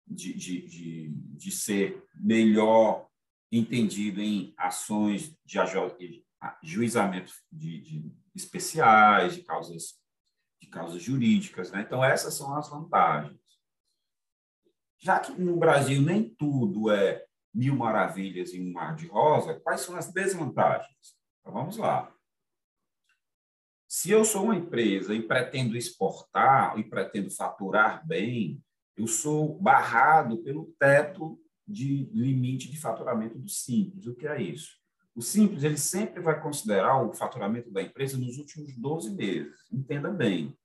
de, 0.07 0.33
de, 0.33 0.67
de, 0.67 1.09
de, 1.09 1.51
ser 1.51 2.03
melhor 2.15 3.07
entendido 3.51 4.21
em 4.21 4.53
ações 4.57 5.35
de 5.43 5.59
ajuizamento 5.59 7.33
de, 7.51 7.81
de 7.81 8.11
especiais, 8.35 9.35
de 9.35 9.43
causas 9.43 10.01
de 10.63 10.69
causas 10.69 11.01
jurídicas. 11.01 11.71
Né? 11.71 11.81
Então, 11.81 12.03
essas 12.03 12.33
são 12.33 12.55
as 12.55 12.69
vantagens. 12.69 13.37
Já 14.99 15.19
que 15.19 15.33
no 15.33 15.57
Brasil 15.57 16.01
nem 16.01 16.29
tudo 16.29 16.89
é 16.89 17.25
mil 17.53 17.75
maravilhas 17.75 18.53
e 18.53 18.59
um 18.59 18.71
mar 18.71 18.95
de 18.95 19.07
rosa, 19.07 19.59
quais 19.59 19.81
são 19.81 19.95
as 19.95 20.11
desvantagens? 20.11 21.15
Então, 21.39 21.53
vamos 21.53 21.77
lá. 21.77 22.11
Se 23.87 24.09
eu 24.09 24.25
sou 24.25 24.45
uma 24.45 24.55
empresa 24.55 25.13
e 25.13 25.21
pretendo 25.21 25.77
exportar 25.77 26.79
e 26.79 26.83
pretendo 26.83 27.29
faturar 27.29 28.05
bem, 28.07 28.59
eu 28.97 29.05
sou 29.05 29.59
barrado 29.59 30.41
pelo 30.41 30.73
teto 30.79 31.39
de 31.67 32.09
limite 32.11 32.71
de 32.71 32.79
faturamento 32.79 33.37
do 33.37 33.47
Simples. 33.47 34.07
O 34.07 34.15
que 34.15 34.27
é 34.27 34.41
isso? 34.41 34.71
O 35.15 35.21
Simples 35.21 35.63
ele 35.63 35.77
sempre 35.77 36.21
vai 36.21 36.41
considerar 36.41 37.03
o 37.03 37.13
faturamento 37.13 37.69
da 37.69 37.83
empresa 37.83 38.17
nos 38.17 38.37
últimos 38.37 38.75
12 38.75 39.11
meses. 39.11 39.59
Entenda 39.71 40.09
bem. 40.09 40.57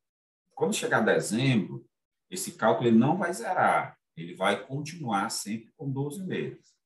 Quando 0.55 0.75
chegar 0.75 1.01
dezembro, 1.01 1.87
esse 2.31 2.53
cálculo 2.53 2.89
ele 2.89 2.99
não 2.99 3.17
vai 3.17 3.33
zerar, 3.33 3.99
ele 4.17 4.35
vai 4.35 4.67
continuar 4.67 5.31
sempre 5.31 5.71
com 5.77 5.91
12 5.91 6.25
meses. 6.25 6.78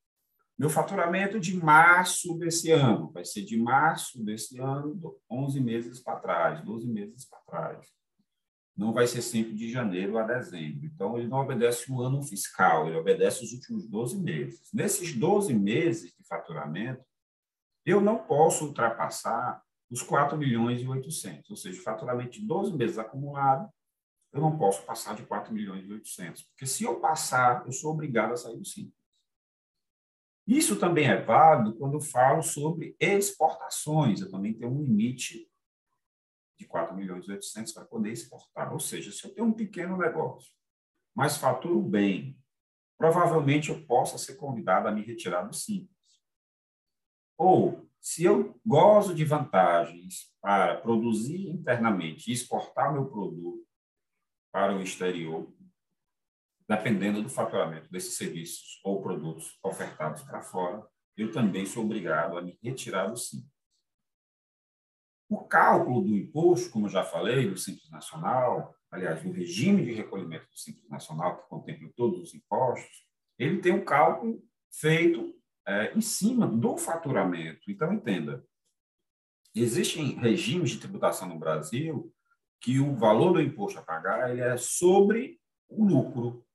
Meu 0.63 0.69
faturamento 0.69 1.41
de 1.41 1.57
março 1.57 2.37
desse 2.37 2.71
ano 2.71 3.11
vai 3.11 3.25
ser 3.25 3.41
de 3.41 3.57
março 3.57 4.23
desse 4.23 4.57
ano, 4.61 4.97
11 5.29 5.59
meses 5.59 5.99
para 5.99 6.21
trás, 6.21 6.63
12 6.63 6.87
meses 6.87 7.25
para 7.25 7.39
trás. 7.39 7.87
Não 8.73 8.93
vai 8.93 9.05
ser 9.05 9.21
sempre 9.21 9.53
de 9.55 9.69
janeiro 9.69 10.17
a 10.17 10.23
dezembro. 10.23 10.85
Então, 10.85 11.17
ele 11.17 11.27
não 11.27 11.39
obedece 11.39 11.91
o 11.91 12.01
ano 12.01 12.23
fiscal, 12.23 12.87
ele 12.87 12.95
obedece 12.95 13.43
os 13.43 13.51
últimos 13.51 13.85
12 13.89 14.17
meses. 14.21 14.69
Nesses 14.73 15.13
12 15.13 15.53
meses 15.53 16.15
de 16.17 16.25
faturamento, 16.25 17.03
eu 17.85 17.99
não 17.99 18.19
posso 18.19 18.67
ultrapassar 18.67 19.61
os 19.91 20.01
4 20.01 20.37
milhões 20.37 20.81
e 20.81 20.87
800, 20.87 21.49
ou 21.49 21.57
seja, 21.57 21.81
faturamento 21.81 22.39
de 22.39 22.47
12 22.47 22.71
meses 22.71 22.97
acumulado, 22.97 23.69
eu 24.31 24.39
não 24.39 24.57
posso 24.57 24.81
passar 24.83 25.13
de 25.13 25.23
4 25.23 25.53
milhões 25.53 25.85
e 25.85 25.91
800, 25.91 26.43
porque 26.43 26.65
se 26.65 26.85
eu 26.85 27.01
passar, 27.01 27.65
eu 27.65 27.73
sou 27.73 27.91
obrigado 27.91 28.31
a 28.31 28.37
sair 28.37 28.55
do 28.55 28.63
simples. 28.63 29.02
Isso 30.45 30.77
também 30.77 31.07
é 31.07 31.21
válido 31.21 31.75
quando 31.77 31.93
eu 31.93 32.01
falo 32.01 32.41
sobre 32.41 32.95
exportações, 32.99 34.21
eu 34.21 34.29
também 34.29 34.53
tenho 34.53 34.71
um 34.71 34.81
limite 34.83 35.49
de 36.57 36.65
4 36.67 36.95
milhões 36.95 37.25
e 37.27 37.31
800 37.31 37.71
para 37.73 37.85
poder 37.85 38.11
exportar, 38.11 38.73
ou 38.73 38.79
seja, 38.79 39.11
se 39.11 39.25
eu 39.25 39.33
tenho 39.33 39.47
um 39.47 39.53
pequeno 39.53 39.97
negócio, 39.97 40.53
mas 41.15 41.37
faturo 41.37 41.81
bem, 41.81 42.37
provavelmente 42.97 43.69
eu 43.69 43.85
possa 43.85 44.17
ser 44.17 44.35
convidado 44.35 44.87
a 44.87 44.91
me 44.91 45.01
retirar 45.01 45.43
do 45.43 45.55
simples. 45.55 45.93
Ou, 47.37 47.87
se 47.99 48.23
eu 48.25 48.59
gozo 48.65 49.15
de 49.15 49.23
vantagens 49.23 50.33
para 50.41 50.75
produzir 50.75 51.49
internamente 51.49 52.29
e 52.29 52.33
exportar 52.33 52.91
meu 52.91 53.05
produto 53.05 53.65
para 54.51 54.75
o 54.75 54.81
exterior, 54.81 55.51
dependendo 56.75 57.21
do 57.21 57.29
faturamento 57.29 57.91
desses 57.91 58.15
serviços 58.15 58.79
ou 58.83 59.01
produtos 59.01 59.57
ofertados 59.63 60.23
para 60.23 60.41
fora, 60.41 60.83
eu 61.15 61.31
também 61.31 61.65
sou 61.65 61.83
obrigado 61.85 62.37
a 62.37 62.41
me 62.41 62.57
retirar 62.63 63.07
do 63.07 63.17
Simples. 63.17 63.51
O 65.29 65.45
cálculo 65.45 66.01
do 66.01 66.15
imposto, 66.15 66.71
como 66.71 66.89
já 66.89 67.03
falei, 67.03 67.47
do 67.47 67.57
Simples 67.57 67.89
Nacional, 67.91 68.75
aliás, 68.91 69.21
do 69.21 69.31
regime 69.31 69.85
de 69.85 69.93
recolhimento 69.93 70.47
do 70.47 70.57
Simples 70.57 70.89
Nacional, 70.89 71.41
que 71.41 71.49
contempla 71.49 71.89
todos 71.95 72.19
os 72.19 72.33
impostos, 72.33 73.05
ele 73.37 73.59
tem 73.59 73.73
um 73.73 73.85
cálculo 73.85 74.43
feito 74.71 75.33
é, 75.67 75.95
em 75.95 76.01
cima 76.01 76.47
do 76.47 76.77
faturamento. 76.77 77.69
Então, 77.69 77.93
entenda, 77.93 78.43
existem 79.55 80.15
regimes 80.15 80.71
de 80.71 80.79
tributação 80.79 81.27
no 81.29 81.39
Brasil 81.39 82.13
que 82.59 82.79
o 82.79 82.95
valor 82.95 83.33
do 83.33 83.41
imposto 83.41 83.79
a 83.79 83.83
pagar 83.83 84.31
ele 84.31 84.41
é 84.41 84.57
sobre 84.57 85.39
o 85.67 85.85
lucro. 85.85 86.45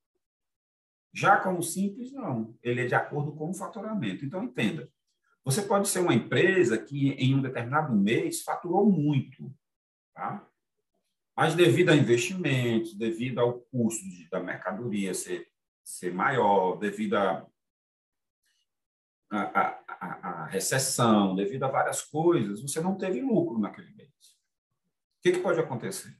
Já 1.13 1.37
como 1.37 1.63
simples, 1.63 2.11
não. 2.11 2.55
Ele 2.61 2.81
é 2.81 2.85
de 2.85 2.95
acordo 2.95 3.31
com 3.33 3.49
o 3.49 3.53
faturamento. 3.53 4.25
Então, 4.25 4.43
entenda. 4.43 4.89
Você 5.43 5.61
pode 5.61 5.87
ser 5.87 5.99
uma 5.99 6.13
empresa 6.13 6.77
que, 6.77 7.11
em 7.11 7.35
um 7.35 7.41
determinado 7.41 7.95
mês, 7.95 8.41
faturou 8.41 8.85
muito, 8.89 9.51
tá? 10.13 10.45
mas 11.39 11.55
devido 11.55 11.87
a 11.87 11.95
investimentos, 11.95 12.93
devido 12.93 13.39
ao 13.39 13.61
custo 13.61 14.03
da 14.29 14.41
mercadoria 14.41 15.13
ser, 15.13 15.47
ser 15.81 16.13
maior, 16.13 16.75
devido 16.75 17.15
a 17.15 17.47
a, 19.31 19.79
a, 19.87 20.29
a, 20.29 20.45
recessão, 20.47 21.35
devido 21.35 21.63
a 21.63 21.69
várias 21.69 22.01
coisas, 22.01 22.61
você 22.61 22.81
não 22.81 22.97
teve 22.97 23.21
lucro 23.21 23.57
naquele 23.57 23.91
mês. 23.93 24.09
O 24.09 25.21
que, 25.21 25.31
que 25.33 25.39
pode 25.39 25.59
acontecer? 25.59 26.18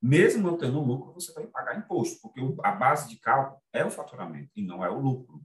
Mesmo 0.00 0.48
não 0.48 0.56
tendo 0.56 0.80
lucro, 0.80 1.12
você 1.12 1.32
vai 1.32 1.46
pagar 1.46 1.76
imposto, 1.76 2.20
porque 2.20 2.40
a 2.62 2.72
base 2.72 3.08
de 3.08 3.18
cálculo 3.18 3.60
é 3.72 3.84
o 3.84 3.90
faturamento 3.90 4.50
e 4.54 4.62
não 4.62 4.84
é 4.84 4.90
o 4.90 4.98
lucro. 4.98 5.44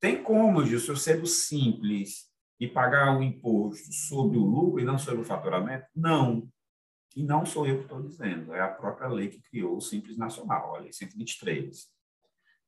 Tem 0.00 0.22
como, 0.22 0.64
Gilson, 0.64 0.92
eu 0.92 0.96
sendo 0.96 1.26
simples 1.26 2.30
e 2.58 2.66
pagar 2.66 3.16
o 3.16 3.22
imposto 3.22 3.92
sobre 3.92 4.38
o 4.38 4.44
lucro 4.44 4.80
e 4.80 4.84
não 4.84 4.98
sobre 4.98 5.20
o 5.20 5.24
faturamento? 5.24 5.86
Não. 5.94 6.48
que 7.10 7.22
não 7.22 7.46
sou 7.46 7.66
eu 7.66 7.78
que 7.78 7.84
estou 7.84 8.02
dizendo, 8.02 8.54
é 8.54 8.60
a 8.60 8.68
própria 8.68 9.08
lei 9.08 9.28
que 9.28 9.40
criou 9.40 9.76
o 9.76 9.80
Simples 9.80 10.18
Nacional, 10.18 10.76
a 10.76 10.80
Lei 10.80 10.92
123. 10.92 11.86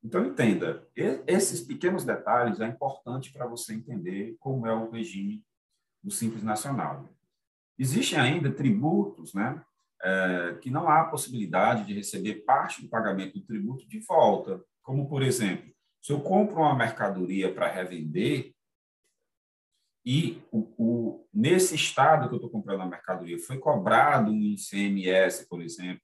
Então, 0.02 0.24
entenda, 0.24 0.88
esses 1.26 1.60
pequenos 1.60 2.04
detalhes 2.04 2.60
é 2.60 2.66
importante 2.66 3.32
para 3.32 3.46
você 3.46 3.74
entender 3.74 4.36
como 4.38 4.66
é 4.66 4.74
o 4.74 4.90
regime 4.90 5.44
do 6.02 6.10
Simples 6.10 6.42
Nacional. 6.42 7.08
Existem 7.78 8.18
ainda 8.18 8.50
tributos 8.50 9.34
né, 9.34 9.62
é, 10.02 10.58
que 10.60 10.70
não 10.70 10.88
há 10.88 11.04
possibilidade 11.04 11.84
de 11.84 11.94
receber 11.94 12.44
parte 12.44 12.82
do 12.82 12.88
pagamento 12.88 13.38
do 13.38 13.44
tributo 13.44 13.88
de 13.88 13.98
volta, 14.00 14.62
como, 14.82 15.08
por 15.08 15.22
exemplo, 15.22 15.70
se 16.00 16.12
eu 16.12 16.20
compro 16.20 16.60
uma 16.60 16.74
mercadoria 16.74 17.52
para 17.52 17.68
revender 17.68 18.52
e 20.04 20.40
o, 20.50 20.72
o, 20.78 21.28
nesse 21.34 21.74
estado 21.74 22.28
que 22.28 22.34
eu 22.34 22.38
estou 22.38 22.50
comprando 22.50 22.80
a 22.80 22.86
mercadoria 22.86 23.38
foi 23.38 23.58
cobrado 23.58 24.30
um 24.30 24.42
ICMS, 24.42 25.46
por 25.48 25.60
exemplo, 25.60 26.00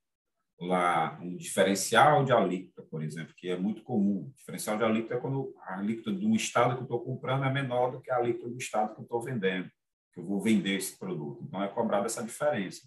lá 0.61 1.19
um 1.23 1.37
diferencial 1.37 2.25
de 2.25 2.33
alíquota, 2.33 2.83
por 2.91 3.03
exemplo, 3.03 3.35
que 3.37 3.49
é 3.49 3.57
muito 3.57 3.83
comum. 3.83 4.27
O 4.29 4.33
diferencial 4.37 4.77
de 4.77 4.85
alíquota 4.85 5.15
é 5.15 5.21
quando 5.21 5.55
a 5.63 5.79
alíquota 5.79 6.13
do 6.13 6.35
estado 6.35 6.75
que 6.75 6.81
eu 6.81 6.85
estou 6.85 7.01
comprando 7.01 7.45
é 7.45 7.53
menor 7.53 7.91
do 7.91 8.01
que 8.01 8.11
a 8.11 8.17
alíquota 8.17 8.51
do 8.51 8.59
estado 8.59 8.95
que 8.95 9.01
eu 9.01 9.05
estou 9.05 9.23
vendendo, 9.23 9.71
que 10.13 10.21
eu 10.21 10.25
vou 10.25 10.41
vender 10.41 10.77
esse 10.77 10.99
produto. 10.99 11.43
Então, 11.43 11.63
é 11.63 11.69
cobrada 11.69 12.07
essa 12.07 12.23
diferença. 12.23 12.83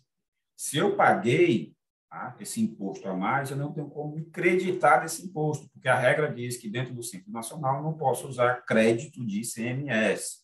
Se 0.58 0.78
eu 0.78 0.96
paguei 0.96 1.76
tá, 2.10 2.36
esse 2.40 2.60
imposto 2.60 3.08
a 3.08 3.14
mais, 3.14 3.52
eu 3.52 3.58
não 3.58 3.72
tenho 3.72 3.88
como 3.90 4.26
creditar 4.32 5.02
desse 5.02 5.24
imposto, 5.24 5.70
porque 5.70 5.88
a 5.88 5.98
regra 5.98 6.34
diz 6.34 6.58
que 6.58 6.68
dentro 6.68 6.96
do 6.96 7.04
Simples 7.04 7.32
Nacional 7.32 7.78
eu 7.78 7.84
não 7.84 7.94
posso 7.94 8.28
usar 8.28 8.66
crédito 8.66 9.24
de 9.24 9.42
ICMS. 9.42 10.40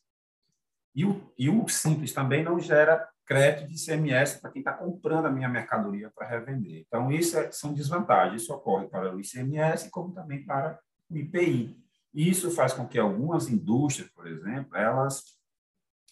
E 0.96 1.04
o, 1.04 1.34
e 1.36 1.50
o 1.50 1.68
Simples 1.68 2.14
também 2.14 2.44
não 2.44 2.60
gera 2.60 3.10
crédito 3.26 3.68
de 3.68 3.76
ICMS 3.76 4.40
para 4.40 4.52
quem 4.52 4.60
está 4.60 4.74
comprando 4.74 5.26
a 5.26 5.32
minha 5.32 5.50
mercadoria 5.50 6.12
para 6.14 6.28
revender. 6.28 6.84
Então, 6.86 7.12
isso 7.12 7.36
é, 7.38 7.52
são 7.52 7.74
desvantagens. 7.74 8.44
Isso 8.44 8.54
ocorre 8.54 8.88
para 8.88 9.16
o 9.16 9.20
ICMS, 9.20 9.90
como 9.90 10.14
também 10.14 10.46
para 10.46 10.80
o 11.10 11.18
IPI. 11.18 11.76
Isso 12.14 12.52
faz 12.52 12.74
com 12.74 12.88
que 12.88 13.00
algumas 13.00 13.50
indústrias, 13.50 14.12
por 14.12 14.28
exemplo, 14.28 14.78
elas 14.78 15.24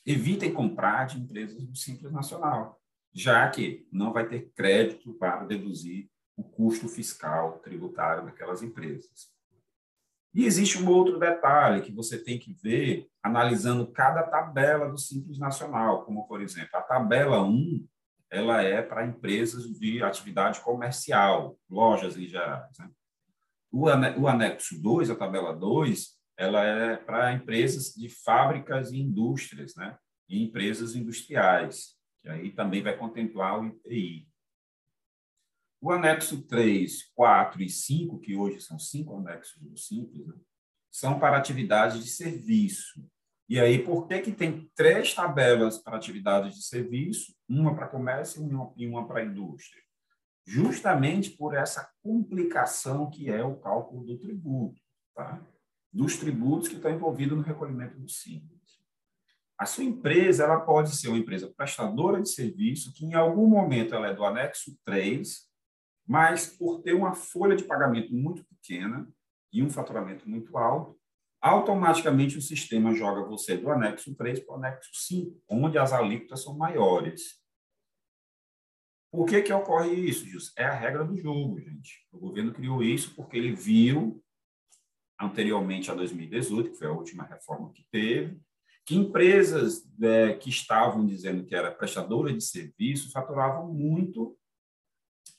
evitem 0.03 0.51
comprar 0.51 1.05
de 1.05 1.19
empresas 1.19 1.63
do 1.63 1.75
Simples 1.75 2.11
Nacional, 2.11 2.80
já 3.13 3.49
que 3.49 3.87
não 3.91 4.13
vai 4.13 4.27
ter 4.27 4.51
crédito 4.55 5.13
para 5.13 5.43
deduzir 5.43 6.09
o 6.35 6.43
custo 6.43 6.87
fiscal 6.87 7.59
tributário 7.59 8.25
daquelas 8.25 8.63
empresas. 8.63 9.31
E 10.33 10.45
existe 10.45 10.81
um 10.81 10.89
outro 10.89 11.19
detalhe 11.19 11.81
que 11.81 11.91
você 11.91 12.17
tem 12.17 12.39
que 12.39 12.53
ver 12.53 13.07
analisando 13.21 13.91
cada 13.91 14.23
tabela 14.23 14.89
do 14.89 14.97
Simples 14.97 15.37
Nacional, 15.37 16.05
como, 16.05 16.25
por 16.25 16.41
exemplo, 16.41 16.69
a 16.73 16.81
tabela 16.81 17.43
1, 17.43 17.85
ela 18.29 18.61
é 18.61 18.81
para 18.81 19.05
empresas 19.05 19.65
de 19.65 20.01
atividade 20.01 20.61
comercial, 20.61 21.57
lojas 21.69 22.15
em 22.15 22.27
geral. 22.27 22.65
Né? 22.79 22.89
O 24.17 24.27
anexo 24.27 24.81
2, 24.81 25.09
a 25.09 25.15
tabela 25.15 25.53
2, 25.53 26.17
ela 26.37 26.63
é 26.63 26.95
para 26.95 27.33
empresas 27.33 27.93
de 27.93 28.07
fábricas 28.07 28.91
e 28.91 29.01
indústrias, 29.01 29.75
né? 29.75 29.97
e 30.29 30.45
empresas 30.45 30.95
industriais, 30.95 31.97
que 32.21 32.29
aí 32.29 32.51
também 32.51 32.81
vai 32.81 32.97
contemplar 32.97 33.59
o 33.59 33.65
IPI. 33.65 34.27
O 35.81 35.91
anexo 35.91 36.43
3, 36.43 37.11
4 37.15 37.61
e 37.63 37.69
5, 37.69 38.19
que 38.19 38.35
hoje 38.35 38.61
são 38.61 38.77
cinco 38.77 39.17
anexos 39.17 39.59
do 39.59 39.75
Simples, 39.75 40.27
né, 40.27 40.35
são 40.91 41.19
para 41.19 41.37
atividades 41.37 42.03
de 42.03 42.09
serviço. 42.09 43.03
E 43.49 43.59
aí, 43.59 43.83
por 43.83 44.07
que, 44.07 44.19
que 44.19 44.31
tem 44.31 44.69
três 44.75 45.13
tabelas 45.13 45.79
para 45.79 45.97
atividades 45.97 46.55
de 46.55 46.63
serviço, 46.63 47.35
uma 47.49 47.75
para 47.75 47.87
comércio 47.87 48.47
e 48.77 48.87
uma 48.87 49.07
para 49.07 49.25
indústria? 49.25 49.81
Justamente 50.45 51.31
por 51.31 51.55
essa 51.55 51.89
complicação 52.01 53.09
que 53.09 53.29
é 53.29 53.43
o 53.43 53.57
cálculo 53.57 54.05
do 54.05 54.17
tributo, 54.17 54.79
tá? 55.15 55.45
dos 55.91 56.17
tributos 56.17 56.69
que 56.69 56.75
estão 56.75 56.91
envolvidos 56.91 57.37
no 57.37 57.43
recolhimento 57.43 57.99
do 57.99 58.07
Simples. 58.07 58.60
A 59.61 59.65
sua 59.67 59.83
empresa 59.83 60.43
ela 60.43 60.59
pode 60.59 60.95
ser 60.95 61.07
uma 61.09 61.19
empresa 61.19 61.47
prestadora 61.55 62.19
de 62.19 62.27
serviço, 62.29 62.91
que 62.93 63.05
em 63.05 63.13
algum 63.13 63.45
momento 63.45 63.93
ela 63.93 64.07
é 64.07 64.13
do 64.13 64.25
anexo 64.25 64.75
3, 64.83 65.47
mas 66.03 66.47
por 66.47 66.81
ter 66.81 66.95
uma 66.95 67.13
folha 67.13 67.55
de 67.55 67.63
pagamento 67.63 68.11
muito 68.11 68.43
pequena 68.43 69.07
e 69.53 69.61
um 69.61 69.69
faturamento 69.69 70.27
muito 70.27 70.57
alto, 70.57 70.99
automaticamente 71.39 72.39
o 72.39 72.41
sistema 72.41 72.95
joga 72.95 73.23
você 73.23 73.55
do 73.55 73.69
anexo 73.69 74.15
3 74.15 74.39
para 74.39 74.51
o 74.51 74.57
anexo 74.57 74.89
5, 74.95 75.39
onde 75.47 75.77
as 75.77 75.93
alíquotas 75.93 76.41
são 76.41 76.57
maiores. 76.57 77.39
Por 79.11 79.27
que, 79.27 79.43
que 79.43 79.53
ocorre 79.53 79.93
isso, 79.93 80.25
Gilson? 80.25 80.53
É 80.57 80.65
a 80.65 80.73
regra 80.73 81.05
do 81.05 81.15
jogo, 81.15 81.59
gente. 81.59 82.03
O 82.11 82.17
governo 82.17 82.51
criou 82.51 82.81
isso 82.81 83.13
porque 83.13 83.37
ele 83.37 83.53
viu, 83.53 84.23
anteriormente 85.19 85.91
a 85.91 85.93
2018, 85.93 86.71
que 86.71 86.77
foi 86.79 86.87
a 86.87 86.93
última 86.93 87.25
reforma 87.25 87.71
que 87.71 87.85
teve, 87.91 88.41
que 88.85 88.95
empresas 88.95 89.83
é, 90.01 90.33
que 90.33 90.49
estavam 90.49 91.05
dizendo 91.05 91.45
que 91.45 91.55
era 91.55 91.71
prestadora 91.71 92.33
de 92.33 92.43
serviço 92.43 93.11
faturavam 93.11 93.71
muito 93.71 94.37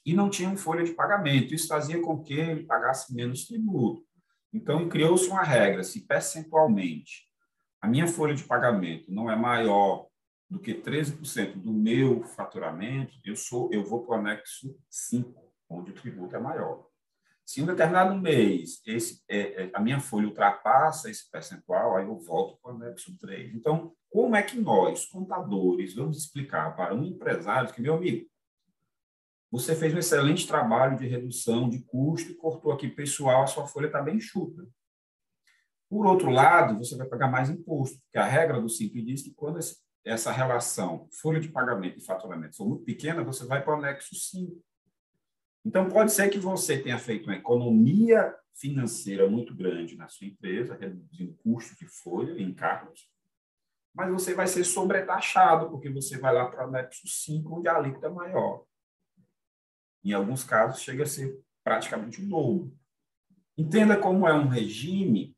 e 0.05 0.15
não 0.15 0.31
tinham 0.31 0.57
folha 0.57 0.85
de 0.85 0.93
pagamento. 0.93 1.55
Isso 1.55 1.69
fazia 1.69 2.01
com 2.01 2.23
que 2.23 2.35
ele 2.35 2.65
pagasse 2.65 3.15
menos 3.15 3.47
tributo. 3.47 4.05
Então, 4.53 4.89
criou-se 4.89 5.29
uma 5.29 5.43
regra: 5.43 5.83
se 5.83 6.07
percentualmente 6.07 7.27
a 7.81 7.89
minha 7.89 8.07
folha 8.07 8.35
de 8.35 8.45
pagamento 8.45 9.13
não 9.13 9.31
é 9.31 9.35
maior 9.35 10.07
do 10.49 10.61
que 10.61 10.75
13% 10.75 11.55
do 11.55 11.73
meu 11.73 12.23
faturamento, 12.23 13.15
eu 13.25 13.35
sou 13.35 13.73
eu 13.73 13.83
vou 13.83 14.05
para 14.05 14.17
o 14.17 14.19
anexo 14.19 14.79
5, 14.89 15.35
onde 15.69 15.91
o 15.91 15.95
tributo 15.95 16.37
é 16.37 16.39
maior. 16.39 16.87
Se 17.45 17.61
em 17.61 17.65
um 17.65 17.67
determinado 17.67 18.15
mês 18.15 18.81
esse, 18.87 19.23
é, 19.29 19.65
é, 19.65 19.71
a 19.75 19.81
minha 19.81 20.01
folha 20.01 20.29
ultrapassa 20.29 21.11
esse 21.11 21.31
percentual, 21.31 21.97
aí 21.97 22.07
eu 22.07 22.19
volto 22.19 22.59
para 22.61 22.73
o 22.73 22.77
anexo 22.77 23.17
3. 23.19 23.55
Então, 23.55 23.93
como 24.09 24.37
é 24.37 24.43
que 24.43 24.59
nós, 24.59 25.07
contadores, 25.07 25.95
vamos 25.95 26.19
explicar 26.19 26.77
para 26.77 26.95
um 26.95 27.05
empresário 27.05 27.73
que, 27.73 27.83
meu 27.83 27.95
amigo, 27.95 28.27
você 29.51 29.75
fez 29.75 29.93
um 29.93 29.99
excelente 29.99 30.47
trabalho 30.47 30.97
de 30.97 31.07
redução 31.07 31.69
de 31.69 31.81
custo 31.83 32.31
e 32.31 32.35
cortou 32.35 32.73
aqui 32.73 32.89
pessoal, 32.89 33.43
a 33.43 33.47
sua 33.47 33.67
folha 33.67 33.87
está 33.87 34.01
bem 34.01 34.19
chuta. 34.19 34.67
Por 35.91 36.07
outro 36.07 36.31
lado, 36.31 36.79
você 36.79 36.97
vai 36.97 37.07
pagar 37.07 37.31
mais 37.31 37.51
imposto, 37.51 38.01
porque 38.01 38.17
a 38.17 38.25
regra 38.25 38.59
do 38.59 38.69
Simples 38.69 39.05
diz 39.05 39.23
que 39.23 39.35
quando 39.35 39.59
essa 40.05 40.33
relação 40.33 41.07
folha 41.21 41.39
de 41.39 41.49
pagamento 41.49 41.99
e 41.99 42.05
faturamento 42.05 42.57
for 42.57 42.67
muito 42.67 42.85
pequena, 42.85 43.23
você 43.23 43.45
vai 43.45 43.63
para 43.63 43.75
o 43.75 43.79
anexo 43.79 44.15
5. 44.15 44.59
Então, 45.65 45.89
pode 45.89 46.13
ser 46.13 46.29
que 46.29 46.39
você 46.39 46.79
tenha 46.79 46.99
feito 46.99 47.25
uma 47.25 47.37
economia 47.37 48.35
financeira 48.55 49.29
muito 49.29 49.55
grande 49.55 49.97
na 49.97 50.09
sua 50.09 50.27
empresa, 50.27 50.77
reduzindo 50.77 51.39
custo 51.43 51.77
de 51.77 51.87
folha 51.87 52.33
e 52.33 52.43
encargos, 52.43 53.09
mas 53.95 54.11
você 54.11 54.35
vai 54.35 54.47
ser 54.47 54.65
sobretaxado, 54.65 55.71
porque 55.71 55.91
você 55.91 56.19
vai 56.19 56.35
lá 56.35 56.47
para 56.49 56.65
o 56.65 56.69
anexo 56.69 57.07
5, 57.07 57.59
onde 57.59 57.69
a 57.69 57.77
alíquota 57.77 58.07
é 58.07 58.11
maior. 58.11 58.65
Em 60.05 60.13
alguns 60.13 60.43
casos, 60.45 60.83
chega 60.83 61.05
a 61.05 61.07
ser 61.07 61.39
praticamente 61.63 62.21
o 62.21 62.29
dobro. 62.29 62.75
Entenda 63.57 63.97
como 63.97 64.27
é 64.27 64.33
um 64.33 64.49
regime 64.49 65.37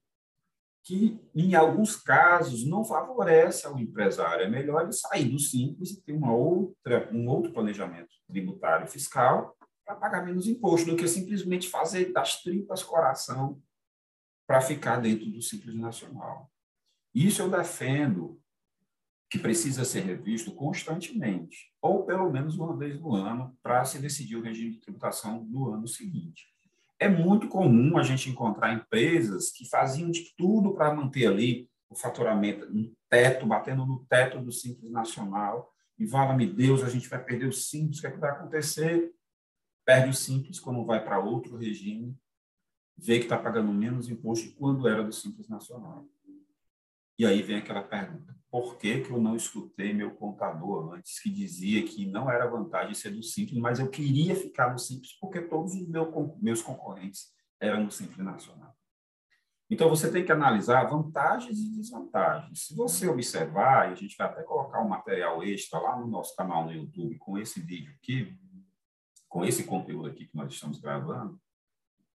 que, 0.85 1.21
em 1.35 1.55
alguns 1.55 1.97
casos, 1.97 2.65
não 2.65 2.85
favorece 2.85 3.67
ao 3.67 3.79
empresário. 3.79 4.45
É 4.45 4.49
melhor 4.49 4.83
ele 4.83 4.93
sair 4.93 5.29
do 5.29 5.39
simples 5.39 5.91
e 5.91 6.03
ter 6.03 6.13
uma 6.13 6.33
outra, 6.33 7.11
um 7.13 7.27
outro 7.29 7.53
planejamento 7.53 8.15
tributário 8.29 8.87
fiscal 8.87 9.57
para 9.85 9.97
pagar 9.97 10.25
menos 10.25 10.47
imposto 10.47 10.91
do 10.91 10.97
que 10.97 11.07
simplesmente 11.07 11.69
fazer 11.69 12.13
das 12.13 12.43
tripas 12.43 12.83
coração 12.83 13.61
para 14.47 14.61
ficar 14.61 15.01
dentro 15.01 15.31
do 15.31 15.43
Simples 15.43 15.75
Nacional. 15.75 16.51
Isso 17.15 17.43
eu 17.43 17.51
defendo 17.51 18.41
que 19.31 19.39
precisa 19.39 19.85
ser 19.85 20.01
revisto 20.01 20.55
constantemente, 20.55 21.73
ou 21.83 22.05
pelo 22.05 22.31
menos 22.31 22.57
uma 22.57 22.77
vez 22.77 23.01
no 23.01 23.15
ano, 23.15 23.57
para 23.63 23.85
se 23.85 23.99
decidir 23.99 24.37
o 24.37 24.43
regime 24.43 24.73
de 24.73 24.81
tributação 24.81 25.45
do 25.45 25.73
ano 25.73 25.89
seguinte. 25.89 26.47
É 26.99 27.09
muito 27.09 27.49
comum 27.49 27.99
a 27.99 28.03
gente 28.03 28.31
encontrar 28.31 28.73
empresas 28.73 29.51
que 29.51 29.69
faziam 29.69 30.11
de 30.11 30.33
tudo 30.37 30.75
para 30.75 30.95
manter 30.95 31.27
ali 31.27 31.69
o 31.91 31.97
faturamento 31.97 32.73
no 32.73 32.93
teto, 33.09 33.47
batendo 33.47 33.85
no 33.85 34.05
teto 34.07 34.41
do 34.41 34.53
Simples 34.53 34.91
Nacional, 34.91 35.73
e 35.99 36.07
vala-me 36.07 36.47
Deus, 36.47 36.83
a 36.83 36.89
gente 36.89 37.09
vai 37.09 37.23
perder 37.23 37.47
o 37.47 37.53
Simples, 37.53 37.99
o 37.99 38.01
que, 38.03 38.07
é 38.07 38.11
que 38.11 38.19
vai 38.19 38.31
acontecer? 38.31 39.13
Perde 39.85 40.11
o 40.11 40.15
Simples 40.15 40.59
quando 40.59 40.85
vai 40.85 41.05
para 41.05 41.19
outro 41.19 41.57
regime, 41.57 42.17
vê 42.97 43.19
que 43.19 43.25
está 43.25 43.39
pagando 43.39 43.73
menos 43.73 44.09
imposto 44.09 44.49
que 44.49 44.55
quando 44.55 44.89
era 44.89 45.03
do 45.03 45.13
Simples 45.13 45.49
Nacional. 45.49 46.07
E 47.19 47.25
aí 47.25 47.43
vem 47.43 47.57
aquela 47.57 47.83
pergunta: 47.83 48.35
por 48.51 48.77
que, 48.77 49.03
que 49.03 49.11
eu 49.11 49.21
não 49.21 49.37
escutei 49.37 49.93
meu 49.93 50.15
contador 50.15 50.95
antes, 50.95 51.21
que 51.21 51.31
dizia 51.31 51.85
que 51.85 52.07
não 52.07 52.31
era 52.31 52.47
vantagem 52.47 52.95
ser 52.95 53.11
do 53.11 53.23
Simples, 53.23 53.59
mas 53.59 53.79
eu 53.79 53.89
queria 53.89 54.35
ficar 54.35 54.73
no 54.73 54.79
Simples 54.79 55.17
porque 55.21 55.41
todos 55.43 55.75
os 55.75 55.89
meus 56.41 56.63
concorrentes 56.63 57.33
eram 57.61 57.85
no 57.85 57.91
Simples 57.91 58.25
Nacional? 58.25 58.75
Então, 59.71 59.89
você 59.89 60.11
tem 60.11 60.25
que 60.25 60.31
analisar 60.31 60.85
vantagens 60.85 61.59
e 61.59 61.77
desvantagens. 61.77 62.67
Se 62.67 62.77
você 62.77 63.09
observar, 63.09 63.89
e 63.89 63.93
a 63.93 63.95
gente 63.97 64.17
vai 64.17 64.27
até 64.27 64.43
colocar 64.43 64.83
um 64.83 64.89
material 64.89 65.43
extra 65.43 65.79
lá 65.79 65.99
no 65.99 66.07
nosso 66.07 66.37
canal 66.37 66.67
no 66.67 66.73
YouTube 66.73 67.17
com 67.17 67.39
esse 67.39 67.61
vídeo 67.61 67.93
aqui, 67.97 68.39
com 69.35 69.45
esse 69.45 69.65
conteúdo 69.65 70.09
aqui 70.09 70.29
que 70.29 70.37
nós 70.37 70.53
estamos 70.53 70.79
gravando, 70.79 71.41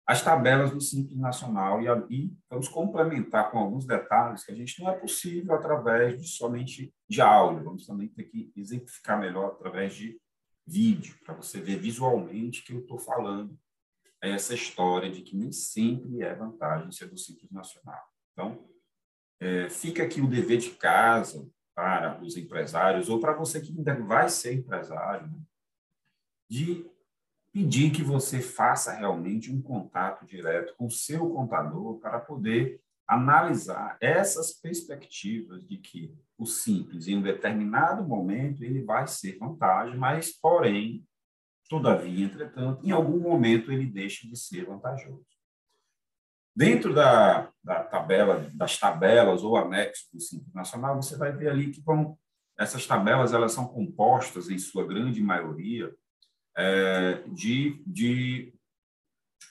as 0.05 0.21
tabelas 0.21 0.71
do 0.71 0.81
Simples 0.81 1.17
Nacional 1.17 1.81
e, 1.81 1.87
e 2.13 2.37
vamos 2.49 2.67
complementar 2.67 3.49
com 3.49 3.57
alguns 3.57 3.85
detalhes 3.85 4.43
que 4.43 4.51
a 4.51 4.55
gente 4.55 4.81
não 4.81 4.89
é 4.91 4.99
possível 4.99 5.55
através 5.55 6.21
de 6.21 6.27
somente 6.27 6.93
de 7.07 7.21
áudio, 7.21 7.63
vamos 7.63 7.87
também 7.87 8.09
ter 8.09 8.25
que 8.25 8.51
exemplificar 8.57 9.17
melhor 9.17 9.53
através 9.53 9.95
de 9.95 10.19
vídeo, 10.67 11.15
para 11.23 11.35
você 11.35 11.61
ver 11.61 11.79
visualmente 11.79 12.65
que 12.65 12.73
eu 12.73 12.81
estou 12.81 12.99
falando 12.99 13.57
essa 14.21 14.53
história 14.53 15.09
de 15.09 15.21
que 15.21 15.37
nem 15.37 15.53
sempre 15.53 16.21
é 16.21 16.35
vantagem 16.35 16.91
ser 16.91 17.07
do 17.07 17.17
Simples 17.17 17.49
Nacional. 17.49 18.03
Então, 18.33 18.67
é, 19.39 19.69
fica 19.69 20.03
aqui 20.03 20.19
o 20.19 20.27
dever 20.27 20.57
de 20.57 20.71
casa 20.71 21.49
para 21.73 22.21
os 22.21 22.35
empresários, 22.35 23.07
ou 23.07 23.21
para 23.21 23.31
você 23.31 23.61
que 23.61 23.71
ainda 23.71 23.95
vai 24.03 24.27
ser 24.27 24.53
empresário, 24.53 25.27
né, 25.27 25.39
de 26.49 26.85
pedir 27.55 27.89
que 27.89 28.03
você 28.03 28.41
faça 28.41 28.91
realmente 28.91 29.49
um 29.49 29.61
contato 29.61 30.25
direto 30.25 30.75
com 30.75 30.87
o 30.87 30.91
seu 30.91 31.29
contador 31.29 31.97
para 31.99 32.19
poder 32.19 32.81
analisar 33.07 33.95
essas 34.01 34.51
perspectivas 34.51 35.65
de 35.65 35.77
que 35.77 36.13
o 36.37 36.45
simples, 36.45 37.07
em 37.07 37.15
um 37.15 37.21
determinado 37.21 38.03
momento, 38.03 38.61
ele 38.61 38.83
vai 38.83 39.07
ser 39.07 39.37
vantagem, 39.37 39.97
mas, 39.97 40.33
porém, 40.33 41.07
todavia, 41.69 42.25
entretanto, 42.25 42.85
em 42.85 42.91
algum 42.91 43.21
momento 43.21 43.71
ele 43.71 43.85
deixa 43.85 44.27
de 44.27 44.37
ser 44.37 44.65
vantajoso. 44.65 45.25
Dentro 46.53 46.93
da, 46.93 47.49
da 47.63 47.85
tabela, 47.85 48.51
das 48.53 48.77
tabelas 48.77 49.43
ou 49.43 49.55
anexos 49.55 50.09
do 50.11 50.19
Simples 50.19 50.53
Nacional, 50.53 51.01
você 51.01 51.15
vai 51.15 51.31
ver 51.31 51.51
ali 51.51 51.71
que 51.71 51.79
vão, 51.79 52.19
essas 52.59 52.85
tabelas 52.85 53.31
elas 53.31 53.53
são 53.53 53.65
compostas, 53.65 54.49
em 54.49 54.57
sua 54.57 54.85
grande 54.85 55.23
maioria, 55.23 55.95
é, 56.57 57.23
de, 57.27 57.83
de, 57.85 58.53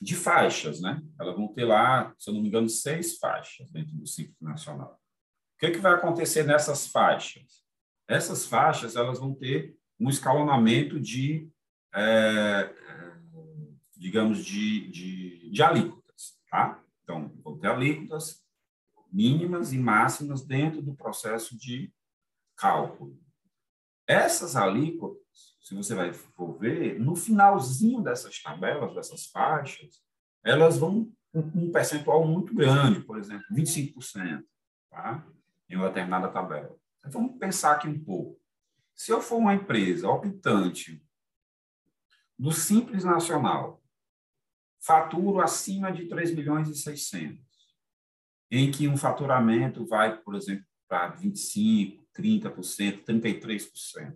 de 0.00 0.14
faixas, 0.16 0.80
né? 0.80 1.02
Elas 1.18 1.36
vão 1.36 1.48
ter 1.48 1.64
lá, 1.64 2.14
se 2.18 2.30
eu 2.30 2.34
não 2.34 2.40
me 2.40 2.48
engano, 2.48 2.68
seis 2.68 3.18
faixas 3.18 3.70
dentro 3.70 3.94
do 3.94 4.06
ciclo 4.06 4.34
nacional. 4.40 5.00
O 5.56 5.58
que, 5.58 5.66
é 5.66 5.70
que 5.70 5.78
vai 5.78 5.94
acontecer 5.94 6.44
nessas 6.44 6.86
faixas? 6.86 7.64
Essas 8.08 8.46
faixas 8.46 8.96
elas 8.96 9.18
vão 9.18 9.34
ter 9.34 9.76
um 9.98 10.08
escalonamento 10.08 11.00
de, 11.00 11.48
é, 11.94 12.74
digamos, 13.96 14.44
de, 14.44 14.88
de, 14.90 15.50
de 15.50 15.62
alíquotas, 15.62 16.38
tá? 16.50 16.82
Então, 17.02 17.32
vão 17.42 17.58
ter 17.58 17.68
alíquotas 17.68 18.42
mínimas 19.12 19.72
e 19.72 19.78
máximas 19.78 20.44
dentro 20.44 20.82
do 20.82 20.94
processo 20.94 21.56
de 21.56 21.92
cálculo. 22.56 23.23
Essas 24.06 24.56
alíquotas 24.56 25.24
se 25.64 25.74
você 25.74 25.94
vai 25.94 26.12
for 26.12 26.58
ver, 26.58 27.00
no 27.00 27.16
finalzinho 27.16 28.02
dessas 28.02 28.38
tabelas, 28.42 28.94
dessas 28.94 29.26
faixas, 29.26 30.02
elas 30.44 30.76
vão 30.76 31.10
um 31.34 31.72
percentual 31.72 32.26
muito 32.26 32.54
grande, 32.54 33.00
por 33.00 33.18
exemplo, 33.18 33.44
25%, 33.50 34.44
tá? 34.90 35.26
em 35.68 35.76
uma 35.76 35.88
determinada 35.88 36.28
tabela. 36.28 36.76
Então, 36.98 37.22
vamos 37.22 37.38
pensar 37.38 37.72
aqui 37.72 37.88
um 37.88 37.98
pouco. 37.98 38.38
Se 38.94 39.10
eu 39.10 39.22
for 39.22 39.36
uma 39.36 39.54
empresa 39.54 40.06
optante 40.06 41.02
do 42.38 42.52
Simples 42.52 43.02
Nacional, 43.02 43.82
faturo 44.80 45.40
acima 45.40 45.90
de 45.90 46.06
3 46.06 46.34
milhões 46.34 46.68
e 46.68 46.74
600, 46.74 47.42
em 48.50 48.70
que 48.70 48.86
um 48.86 48.98
faturamento 48.98 49.86
vai, 49.86 50.14
por 50.20 50.34
exemplo, 50.34 50.66
para 50.86 51.16
25%, 51.16 52.03
30%, 52.16 53.04
33%. 53.04 54.14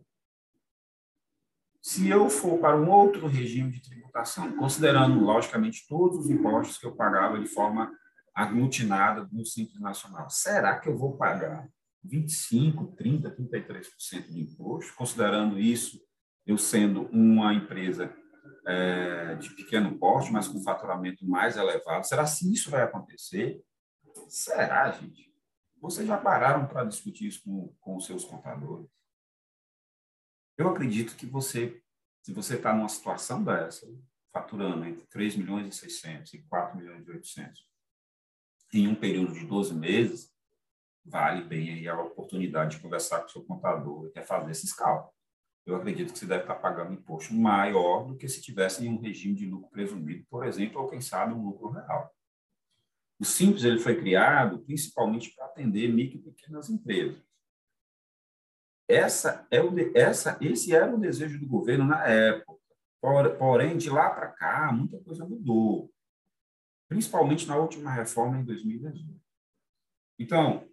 Se 1.80 2.08
eu 2.08 2.28
for 2.28 2.58
para 2.58 2.76
um 2.76 2.90
outro 2.90 3.26
regime 3.26 3.70
de 3.70 3.80
tributação, 3.80 4.56
considerando, 4.56 5.20
logicamente, 5.20 5.87
todos 5.88 6.18
os 6.18 6.30
impostos 6.30 6.76
que 6.76 6.87
eu 6.87 6.94
pagava 6.94 7.38
de 7.38 7.46
forma 7.46 7.90
aglutinada 8.34 9.28
no 9.32 9.44
Simples 9.44 9.80
Nacional, 9.80 10.28
será 10.28 10.78
que 10.78 10.88
eu 10.88 10.96
vou 10.96 11.16
pagar 11.16 11.68
25%, 12.06 12.94
30%, 12.94 13.37
33% 13.37 14.28
de 14.28 14.40
imposto? 14.40 14.94
Considerando 14.94 15.58
isso, 15.58 16.00
eu 16.46 16.58
sendo 16.58 17.02
uma 17.12 17.54
empresa 17.54 18.12
é, 18.66 19.34
de 19.37 19.50
pequeno 19.50 19.96
porte, 19.98 20.32
mas 20.32 20.48
com 20.48 20.62
faturamento 20.62 21.26
mais 21.26 21.56
elevado, 21.56 22.06
será 22.06 22.24
que 22.24 22.52
isso 22.52 22.70
vai 22.70 22.82
acontecer? 22.82 23.61
Será, 24.28 24.90
gente? 24.90 25.28
Vocês 25.81 26.07
já 26.07 26.19
pararam 26.19 26.67
para 26.67 26.85
discutir 26.85 27.29
isso 27.29 27.43
com, 27.81 27.97
os 27.97 28.05
seus 28.05 28.25
contadores? 28.25 28.88
Eu 30.57 30.69
acredito 30.69 31.17
que 31.17 31.25
você, 31.25 31.81
se 32.23 32.33
você 32.33 32.57
está 32.57 32.75
numa 32.75 32.88
situação 32.88 33.45
dessa, 33.45 33.87
faturando 34.33 34.85
entre 34.85 35.07
3 35.07 35.37
milhões 35.37 35.75
e 35.75 35.79
600 35.79 36.35
e 36.35 36.43
4 36.43 36.77
milhões 36.77 37.07
e 37.07 37.11
800, 37.11 37.69
em 38.75 38.88
um 38.88 38.95
período 38.95 39.33
de 39.33 39.47
12 39.47 39.75
meses, 39.75 40.35
vale 41.05 41.45
bem 41.45 41.73
aí 41.73 41.88
a 41.88 42.01
oportunidade 42.01 42.77
de 42.77 42.83
conversar 42.83 43.21
com 43.21 43.27
o 43.27 43.31
seu 43.31 43.45
contador 43.45 44.11
e 44.14 44.23
fazer 44.23 44.51
esses 44.51 44.73
cálculos. 44.73 45.17
Eu 45.64 45.77
acredito 45.77 46.12
que 46.12 46.19
você 46.19 46.27
deve 46.27 46.43
estar 46.43 46.57
pagando 46.57 46.95
imposto 46.95 47.33
maior 47.35 48.05
do 48.05 48.17
que 48.17 48.29
se 48.29 48.43
tivesse 48.43 48.85
em 48.85 48.91
um 48.91 49.01
regime 49.01 49.35
de 49.35 49.47
lucro 49.47 49.71
presumido, 49.71 50.27
por 50.29 50.45
exemplo, 50.45 50.81
ou 50.81 50.88
quem 50.88 51.01
sabe 51.01 51.35
um 51.35 51.45
lucro 51.45 51.71
real. 51.71 52.12
O 53.18 53.24
Simples 53.24 53.64
ele 53.64 53.81
foi 53.81 53.98
criado 53.98 54.61
principalmente 54.61 55.35
para 55.35 55.46
atender 55.46 55.92
micro 55.92 56.18
e 56.18 56.22
pequenas 56.22 56.70
empresas. 56.70 57.20
Essa 58.88 59.46
é 59.50 59.61
o, 59.61 59.70
essa, 59.94 60.38
esse 60.40 60.74
era 60.74 60.94
o 60.94 61.00
desejo 61.00 61.38
do 61.38 61.46
governo 61.46 61.85
na 61.85 62.07
época. 62.07 62.59
Porém, 63.00 63.76
de 63.76 63.90
lá 63.90 64.11
para 64.11 64.28
cá, 64.28 64.72
muita 64.72 64.98
coisa 65.00 65.26
mudou, 65.26 65.92
principalmente 66.88 67.46
na 67.46 67.57
última 67.57 67.92
reforma 67.92 68.38
em 68.38 68.44
2018. 68.44 69.20
Então, 70.18 70.68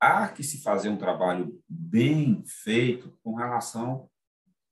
há 0.00 0.28
que 0.28 0.42
se 0.42 0.62
fazer 0.62 0.88
um 0.88 0.96
trabalho 0.96 1.62
bem 1.68 2.42
feito 2.46 3.16
com 3.22 3.34
relação 3.34 4.10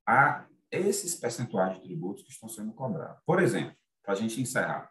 a 0.07 0.47
esses 0.71 1.15
percentuais 1.15 1.77
de 1.77 1.83
tributos 1.83 2.25
que 2.25 2.31
estão 2.31 2.49
sendo 2.49 2.73
cobrados. 2.73 3.23
Por 3.25 3.41
exemplo, 3.41 3.77
para 4.03 4.15
a 4.15 4.17
gente 4.17 4.41
encerrar, 4.41 4.91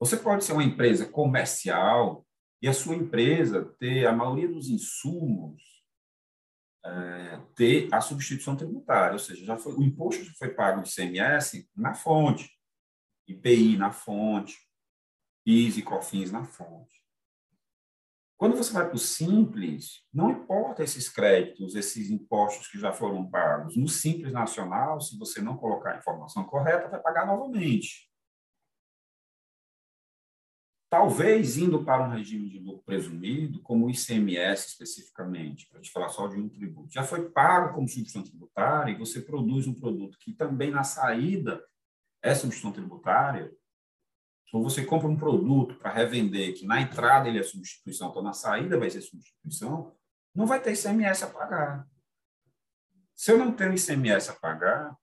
você 0.00 0.16
pode 0.16 0.44
ser 0.44 0.52
uma 0.54 0.64
empresa 0.64 1.06
comercial 1.06 2.26
e 2.60 2.66
a 2.66 2.72
sua 2.72 2.96
empresa 2.96 3.64
ter 3.78 4.06
a 4.06 4.12
maioria 4.12 4.48
dos 4.48 4.68
insumos 4.68 5.62
é, 6.84 7.40
ter 7.54 7.88
a 7.92 8.00
substituição 8.00 8.56
tributária, 8.56 9.12
ou 9.12 9.18
seja, 9.18 9.44
já 9.44 9.56
foi, 9.56 9.74
o 9.74 9.82
imposto 9.82 10.24
já 10.24 10.32
foi 10.32 10.48
pago 10.48 10.82
de 10.82 10.90
CMS 10.90 11.68
na 11.76 11.94
fonte, 11.94 12.50
IPI 13.28 13.76
na 13.76 13.92
fonte, 13.92 14.56
PIS 15.44 15.76
e 15.78 15.82
COFINS 15.82 16.30
na 16.30 16.44
fonte. 16.44 17.00
Quando 18.36 18.56
você 18.56 18.72
vai 18.72 18.86
para 18.86 18.96
o 18.96 18.98
Simples, 18.98 20.02
não 20.12 20.30
importa 20.30 20.82
esses 20.82 21.10
créditos, 21.10 21.74
esses 21.74 22.10
impostos 22.10 22.68
que 22.68 22.78
já 22.78 22.90
foram 22.90 23.28
pagos. 23.28 23.76
No 23.76 23.86
Simples 23.86 24.32
Nacional, 24.32 24.98
se 24.98 25.18
você 25.18 25.42
não 25.42 25.58
colocar 25.58 25.92
a 25.92 25.98
informação 25.98 26.44
correta, 26.44 26.88
vai 26.88 27.00
pagar 27.00 27.26
novamente. 27.26 28.09
Talvez 30.90 31.56
indo 31.56 31.84
para 31.84 32.04
um 32.04 32.10
regime 32.10 32.50
de 32.50 32.58
lucro 32.58 32.82
presumido, 32.82 33.62
como 33.62 33.86
o 33.86 33.90
ICMS 33.90 34.70
especificamente, 34.70 35.68
para 35.68 35.80
te 35.80 35.88
falar 35.88 36.08
só 36.08 36.26
de 36.26 36.36
um 36.36 36.48
tributo, 36.48 36.92
já 36.92 37.04
foi 37.04 37.30
pago 37.30 37.72
como 37.72 37.86
substituição 37.86 38.24
tributária 38.24 38.90
e 38.90 38.98
você 38.98 39.20
produz 39.22 39.68
um 39.68 39.72
produto 39.72 40.18
que 40.18 40.32
também 40.32 40.72
na 40.72 40.82
saída 40.82 41.64
é 42.20 42.34
substituição 42.34 42.72
tributária, 42.72 43.52
ou 44.52 44.64
você 44.64 44.84
compra 44.84 45.06
um 45.06 45.16
produto 45.16 45.76
para 45.76 45.92
revender 45.92 46.54
que 46.54 46.66
na 46.66 46.80
entrada 46.80 47.28
ele 47.28 47.38
é 47.38 47.42
substituição, 47.44 48.10
então 48.10 48.20
na 48.20 48.32
saída 48.32 48.76
vai 48.76 48.90
ser 48.90 49.00
substituição, 49.00 49.94
não 50.34 50.44
vai 50.44 50.60
ter 50.60 50.72
ICMS 50.72 51.22
a 51.22 51.28
pagar. 51.28 51.86
Se 53.14 53.30
eu 53.30 53.38
não 53.38 53.52
tenho 53.52 53.74
ICMS 53.74 54.30
a 54.30 54.34
pagar, 54.34 54.96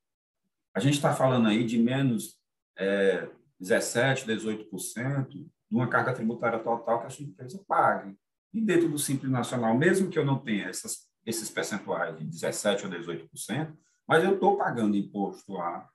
a 0.73 0.82
gente 0.82 0.95
está 0.95 1.15
falando 1.15 1.47
aí 1.47 1.65
de 1.65 1.78
menos 1.78 2.38
é, 2.78 3.30
17%, 3.62 4.26
18%, 4.26 5.50
de 5.69 5.75
uma 5.75 5.88
carga 5.88 6.13
tributária 6.13 6.60
total 6.60 7.01
que 7.01 7.08
a 7.08 7.10
sua 7.10 7.25
empresa 7.25 7.63
pague. 7.67 8.17
E 8.53 8.62
dentro 8.62 8.89
do 8.89 8.97
Simples 8.97 9.32
Nacional, 9.32 9.77
mesmo 9.77 10.10
que 10.10 10.17
eu 10.17 10.25
não 10.25 10.39
tenha 10.39 10.67
essas, 10.67 11.08
esses 11.25 11.49
percentuais 11.49 12.17
de 12.17 12.25
17% 12.25 12.84
ou 12.86 12.89
18%, 12.89 13.77
mas 14.08 14.23
eu 14.23 14.36
estou 14.36 14.58
pagando 14.58 14.95
imposto 14.95 15.53
lá 15.53 15.88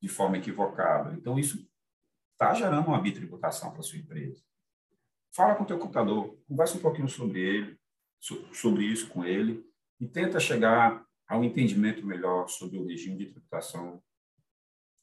de 0.00 0.08
forma 0.08 0.38
equivocada. 0.38 1.14
Então, 1.14 1.38
isso 1.38 1.68
está 2.32 2.54
gerando 2.54 2.88
uma 2.88 3.00
bitributação 3.00 3.70
para 3.70 3.80
a 3.80 3.82
sua 3.82 3.98
empresa. 3.98 4.42
Fala 5.32 5.54
com 5.54 5.64
o 5.64 5.66
teu 5.66 5.78
contador, 5.78 6.36
conversa 6.48 6.76
um 6.76 6.80
pouquinho 6.80 7.08
sobre 7.08 7.40
ele, 7.40 7.78
sobre 8.52 8.84
isso 8.84 9.08
com 9.08 9.24
ele, 9.24 9.64
e 10.00 10.06
tenta 10.06 10.40
chegar 10.40 11.04
a 11.26 11.36
um 11.36 11.44
entendimento 11.44 12.04
melhor 12.06 12.48
sobre 12.48 12.78
o 12.78 12.86
regime 12.86 13.18
de 13.18 13.26
tributação 13.26 14.02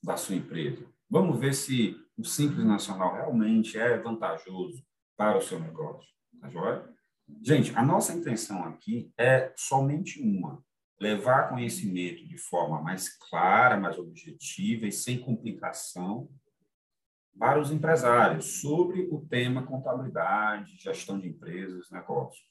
da 0.03 0.17
sua 0.17 0.35
empresa. 0.35 0.85
Vamos 1.09 1.39
ver 1.39 1.53
se 1.53 1.95
o 2.17 2.23
Simples 2.23 2.65
Nacional 2.65 3.13
realmente 3.13 3.77
é 3.77 3.97
vantajoso 3.97 4.83
para 5.17 5.37
o 5.37 5.41
seu 5.41 5.59
negócio. 5.59 6.09
Tá 6.39 6.49
joia? 6.49 6.89
Gente, 7.41 7.75
a 7.75 7.83
nossa 7.83 8.13
intenção 8.13 8.63
aqui 8.65 9.11
é 9.17 9.53
somente 9.55 10.21
uma: 10.21 10.63
levar 10.99 11.49
conhecimento 11.49 12.25
de 12.27 12.37
forma 12.37 12.81
mais 12.81 13.09
clara, 13.17 13.79
mais 13.79 13.97
objetiva 13.97 14.85
e 14.85 14.91
sem 14.91 15.19
complicação 15.19 16.29
para 17.37 17.59
os 17.59 17.71
empresários 17.71 18.61
sobre 18.61 19.09
o 19.11 19.25
tema 19.27 19.65
contabilidade, 19.65 20.77
gestão 20.77 21.19
de 21.19 21.27
empresas, 21.27 21.89
negócios. 21.91 22.45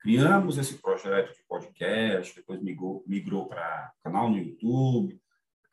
Criamos 0.00 0.58
esse 0.58 0.78
projeto 0.78 1.34
de 1.34 1.42
podcast, 1.46 2.34
depois 2.34 2.62
migrou, 2.62 3.04
migrou 3.06 3.46
para 3.46 3.92
canal 4.02 4.30
no 4.30 4.38
YouTube, 4.38 5.20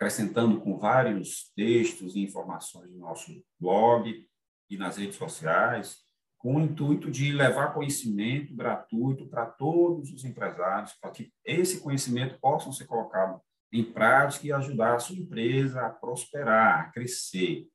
acrescentando 0.02 0.60
com 0.60 0.80
vários 0.80 1.52
textos 1.56 2.16
e 2.16 2.24
informações 2.24 2.90
no 2.90 2.98
nosso 2.98 3.32
blog 3.60 4.28
e 4.68 4.76
nas 4.76 4.98
redes 4.98 5.16
sociais, 5.16 6.00
com 6.40 6.56
o 6.56 6.62
intuito 6.62 7.12
de 7.12 7.32
levar 7.32 7.72
conhecimento 7.72 8.56
gratuito 8.56 9.28
para 9.28 9.46
todos 9.46 10.12
os 10.12 10.26
empresários, 10.26 10.94
para 11.00 11.12
que 11.12 11.32
esse 11.46 11.82
conhecimento 11.82 12.40
possa 12.40 12.72
ser 12.72 12.88
colocado 12.88 13.40
em 13.72 13.84
prática 13.84 14.48
e 14.48 14.52
ajudar 14.52 14.96
a 14.96 15.00
sua 15.00 15.16
empresa 15.16 15.86
a 15.86 15.92
prosperar, 15.92 16.80
a 16.80 16.92
crescer. 16.92 17.68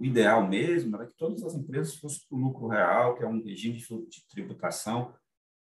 O 0.00 0.04
ideal 0.04 0.48
mesmo 0.48 0.96
era 0.96 1.06
que 1.06 1.16
todas 1.16 1.44
as 1.44 1.54
empresas 1.54 1.94
fossem 1.94 2.26
para 2.28 2.36
o 2.36 2.40
lucro 2.40 2.66
real, 2.66 3.14
que 3.14 3.22
é 3.22 3.28
um 3.28 3.40
regime 3.40 3.78
de 3.78 4.26
tributação 4.28 5.14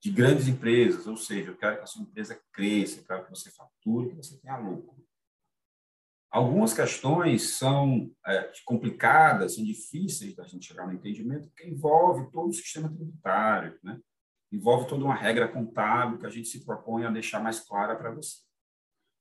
de 0.02 0.10
grandes 0.10 0.48
empresas, 0.48 1.06
ou 1.06 1.18
seja, 1.18 1.50
eu 1.50 1.56
quero 1.58 1.76
que 1.76 1.82
a 1.82 1.86
sua 1.86 2.02
empresa 2.02 2.40
cresça, 2.50 3.00
eu 3.00 3.04
quero 3.04 3.24
que 3.24 3.30
você 3.30 3.50
fature, 3.50 4.08
que 4.08 4.16
você 4.16 4.40
tenha 4.40 4.56
lucro. 4.56 4.99
Algumas 6.30 6.72
questões 6.72 7.58
são 7.58 8.08
é, 8.24 8.52
complicadas, 8.64 9.56
são 9.56 9.64
difíceis 9.64 10.36
da 10.36 10.44
gente 10.44 10.66
chegar 10.66 10.86
no 10.86 10.92
entendimento, 10.92 11.48
porque 11.48 11.68
envolve 11.68 12.30
todo 12.30 12.48
o 12.48 12.52
sistema 12.52 12.88
tributário, 12.88 13.76
né? 13.82 13.98
envolve 14.52 14.88
toda 14.88 15.04
uma 15.04 15.14
regra 15.14 15.48
contábil 15.48 16.18
que 16.18 16.26
a 16.26 16.30
gente 16.30 16.48
se 16.48 16.64
propõe 16.64 17.04
a 17.04 17.10
deixar 17.10 17.40
mais 17.40 17.58
clara 17.58 17.96
para 17.96 18.12
você. 18.12 18.38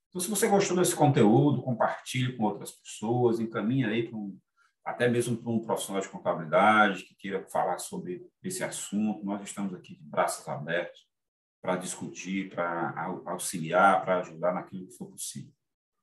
Então, 0.09 0.21
se 0.21 0.29
você 0.29 0.47
gostou 0.47 0.77
desse 0.77 0.95
conteúdo, 0.95 1.63
compartilhe 1.63 2.35
com 2.37 2.43
outras 2.43 2.71
pessoas, 2.71 3.39
encaminhe 3.39 3.85
aí 3.85 4.09
um, 4.13 4.37
até 4.85 5.07
mesmo 5.07 5.37
para 5.37 5.51
um 5.51 5.61
profissional 5.61 6.01
de 6.01 6.09
contabilidade 6.09 7.03
que 7.03 7.15
queira 7.15 7.43
falar 7.47 7.79
sobre 7.79 8.27
esse 8.43 8.63
assunto. 8.63 9.23
Nós 9.23 9.41
estamos 9.43 9.73
aqui 9.73 9.95
de 9.95 10.03
braços 10.03 10.47
abertos 10.47 11.07
para 11.61 11.75
discutir, 11.75 12.49
para 12.49 12.93
auxiliar, 13.25 14.03
para 14.03 14.19
ajudar 14.19 14.53
naquilo 14.53 14.87
que 14.87 14.93
for 14.93 15.07
possível. 15.11 15.53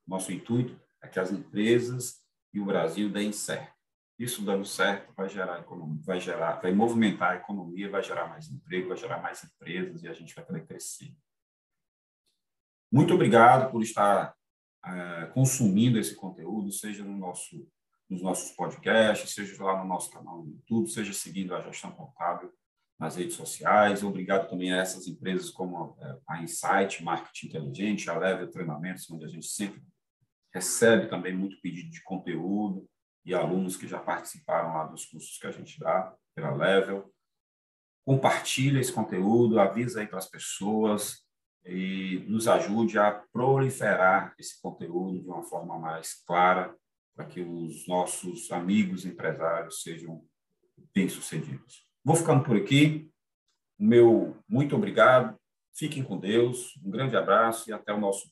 Nosso 0.07 0.31
intuito 0.31 0.79
é 1.07 1.09
que 1.09 1.19
as 1.19 1.31
empresas 1.31 2.21
e 2.53 2.59
o 2.59 2.65
Brasil 2.65 3.09
deem 3.09 3.31
certo. 3.31 3.75
Isso 4.19 4.43
dando 4.43 4.65
certo 4.65 5.13
vai 5.15 5.29
gerar 5.29 5.59
economia, 5.59 6.01
vai 6.03 6.19
gerar, 6.19 6.59
vai 6.59 6.73
movimentar 6.73 7.33
a 7.33 7.35
economia, 7.35 7.89
vai 7.89 8.01
gerar 8.01 8.27
mais 8.27 8.49
emprego, 8.49 8.89
vai 8.89 8.97
gerar 8.97 9.21
mais 9.21 9.43
empresas 9.43 10.03
e 10.03 10.07
a 10.07 10.13
gente 10.13 10.33
vai 10.33 10.43
poder 10.43 10.65
crescer. 10.65 11.15
Muito 12.91 13.13
obrigado 13.13 13.69
por 13.69 13.83
estar 13.83 14.33
uh, 14.85 15.31
consumindo 15.33 15.99
esse 15.99 16.15
conteúdo, 16.15 16.71
seja 16.71 17.03
no 17.03 17.15
nosso, 17.15 17.69
nos 18.09 18.21
nossos 18.21 18.51
podcasts, 18.55 19.33
seja 19.33 19.63
lá 19.63 19.83
no 19.83 19.87
nosso 19.87 20.09
canal 20.09 20.43
no 20.43 20.51
YouTube, 20.51 20.89
seja 20.89 21.13
seguindo 21.13 21.53
a 21.53 21.61
gestão 21.61 21.91
contábil 21.91 22.51
nas 22.97 23.17
redes 23.17 23.35
sociais. 23.35 24.03
Obrigado 24.03 24.49
também 24.49 24.73
a 24.73 24.77
essas 24.77 25.05
empresas 25.05 25.51
como 25.51 25.95
eh, 26.01 26.19
a 26.27 26.41
Insight, 26.41 27.03
Marketing 27.03 27.47
Inteligente, 27.47 28.09
a 28.09 28.17
Level 28.17 28.49
Treinamentos, 28.49 29.09
onde 29.11 29.25
a 29.25 29.27
gente 29.27 29.45
sempre 29.45 29.79
recebe 30.57 31.07
também 31.07 31.35
muito 31.35 31.61
pedido 31.61 31.91
de 31.91 32.01
conteúdo 32.01 32.89
e 33.23 33.33
alunos 33.33 33.77
que 33.77 33.87
já 33.87 33.99
participaram 33.99 34.73
lá 34.73 34.85
dos 34.85 35.05
cursos 35.05 35.37
que 35.37 35.45
a 35.45 35.51
gente 35.51 35.79
dá 35.79 36.15
pela 36.35 36.55
Level. 36.55 37.13
Compartilha 38.03 38.79
esse 38.79 38.91
conteúdo, 38.91 39.59
avisa 39.59 39.99
aí 39.99 40.07
para 40.07 40.17
as 40.17 40.29
pessoas 40.29 41.23
e 41.63 42.25
nos 42.27 42.47
ajude 42.47 42.97
a 42.97 43.11
proliferar 43.31 44.33
esse 44.39 44.59
conteúdo 44.59 45.21
de 45.21 45.27
uma 45.27 45.43
forma 45.43 45.77
mais 45.77 46.23
clara 46.25 46.75
para 47.15 47.25
que 47.25 47.41
os 47.41 47.87
nossos 47.87 48.51
amigos 48.51 49.05
empresários 49.05 49.83
sejam 49.83 50.25
bem-sucedidos. 50.93 51.85
Vou 52.03 52.15
ficando 52.15 52.43
por 52.43 52.55
aqui. 52.55 53.11
Meu 53.77 54.37
muito 54.47 54.75
obrigado. 54.75 55.37
Fiquem 55.75 56.03
com 56.03 56.17
Deus. 56.17 56.75
Um 56.83 56.89
grande 56.89 57.15
abraço 57.15 57.69
e 57.69 57.73
até 57.73 57.93
o 57.93 57.99
nosso 57.99 58.31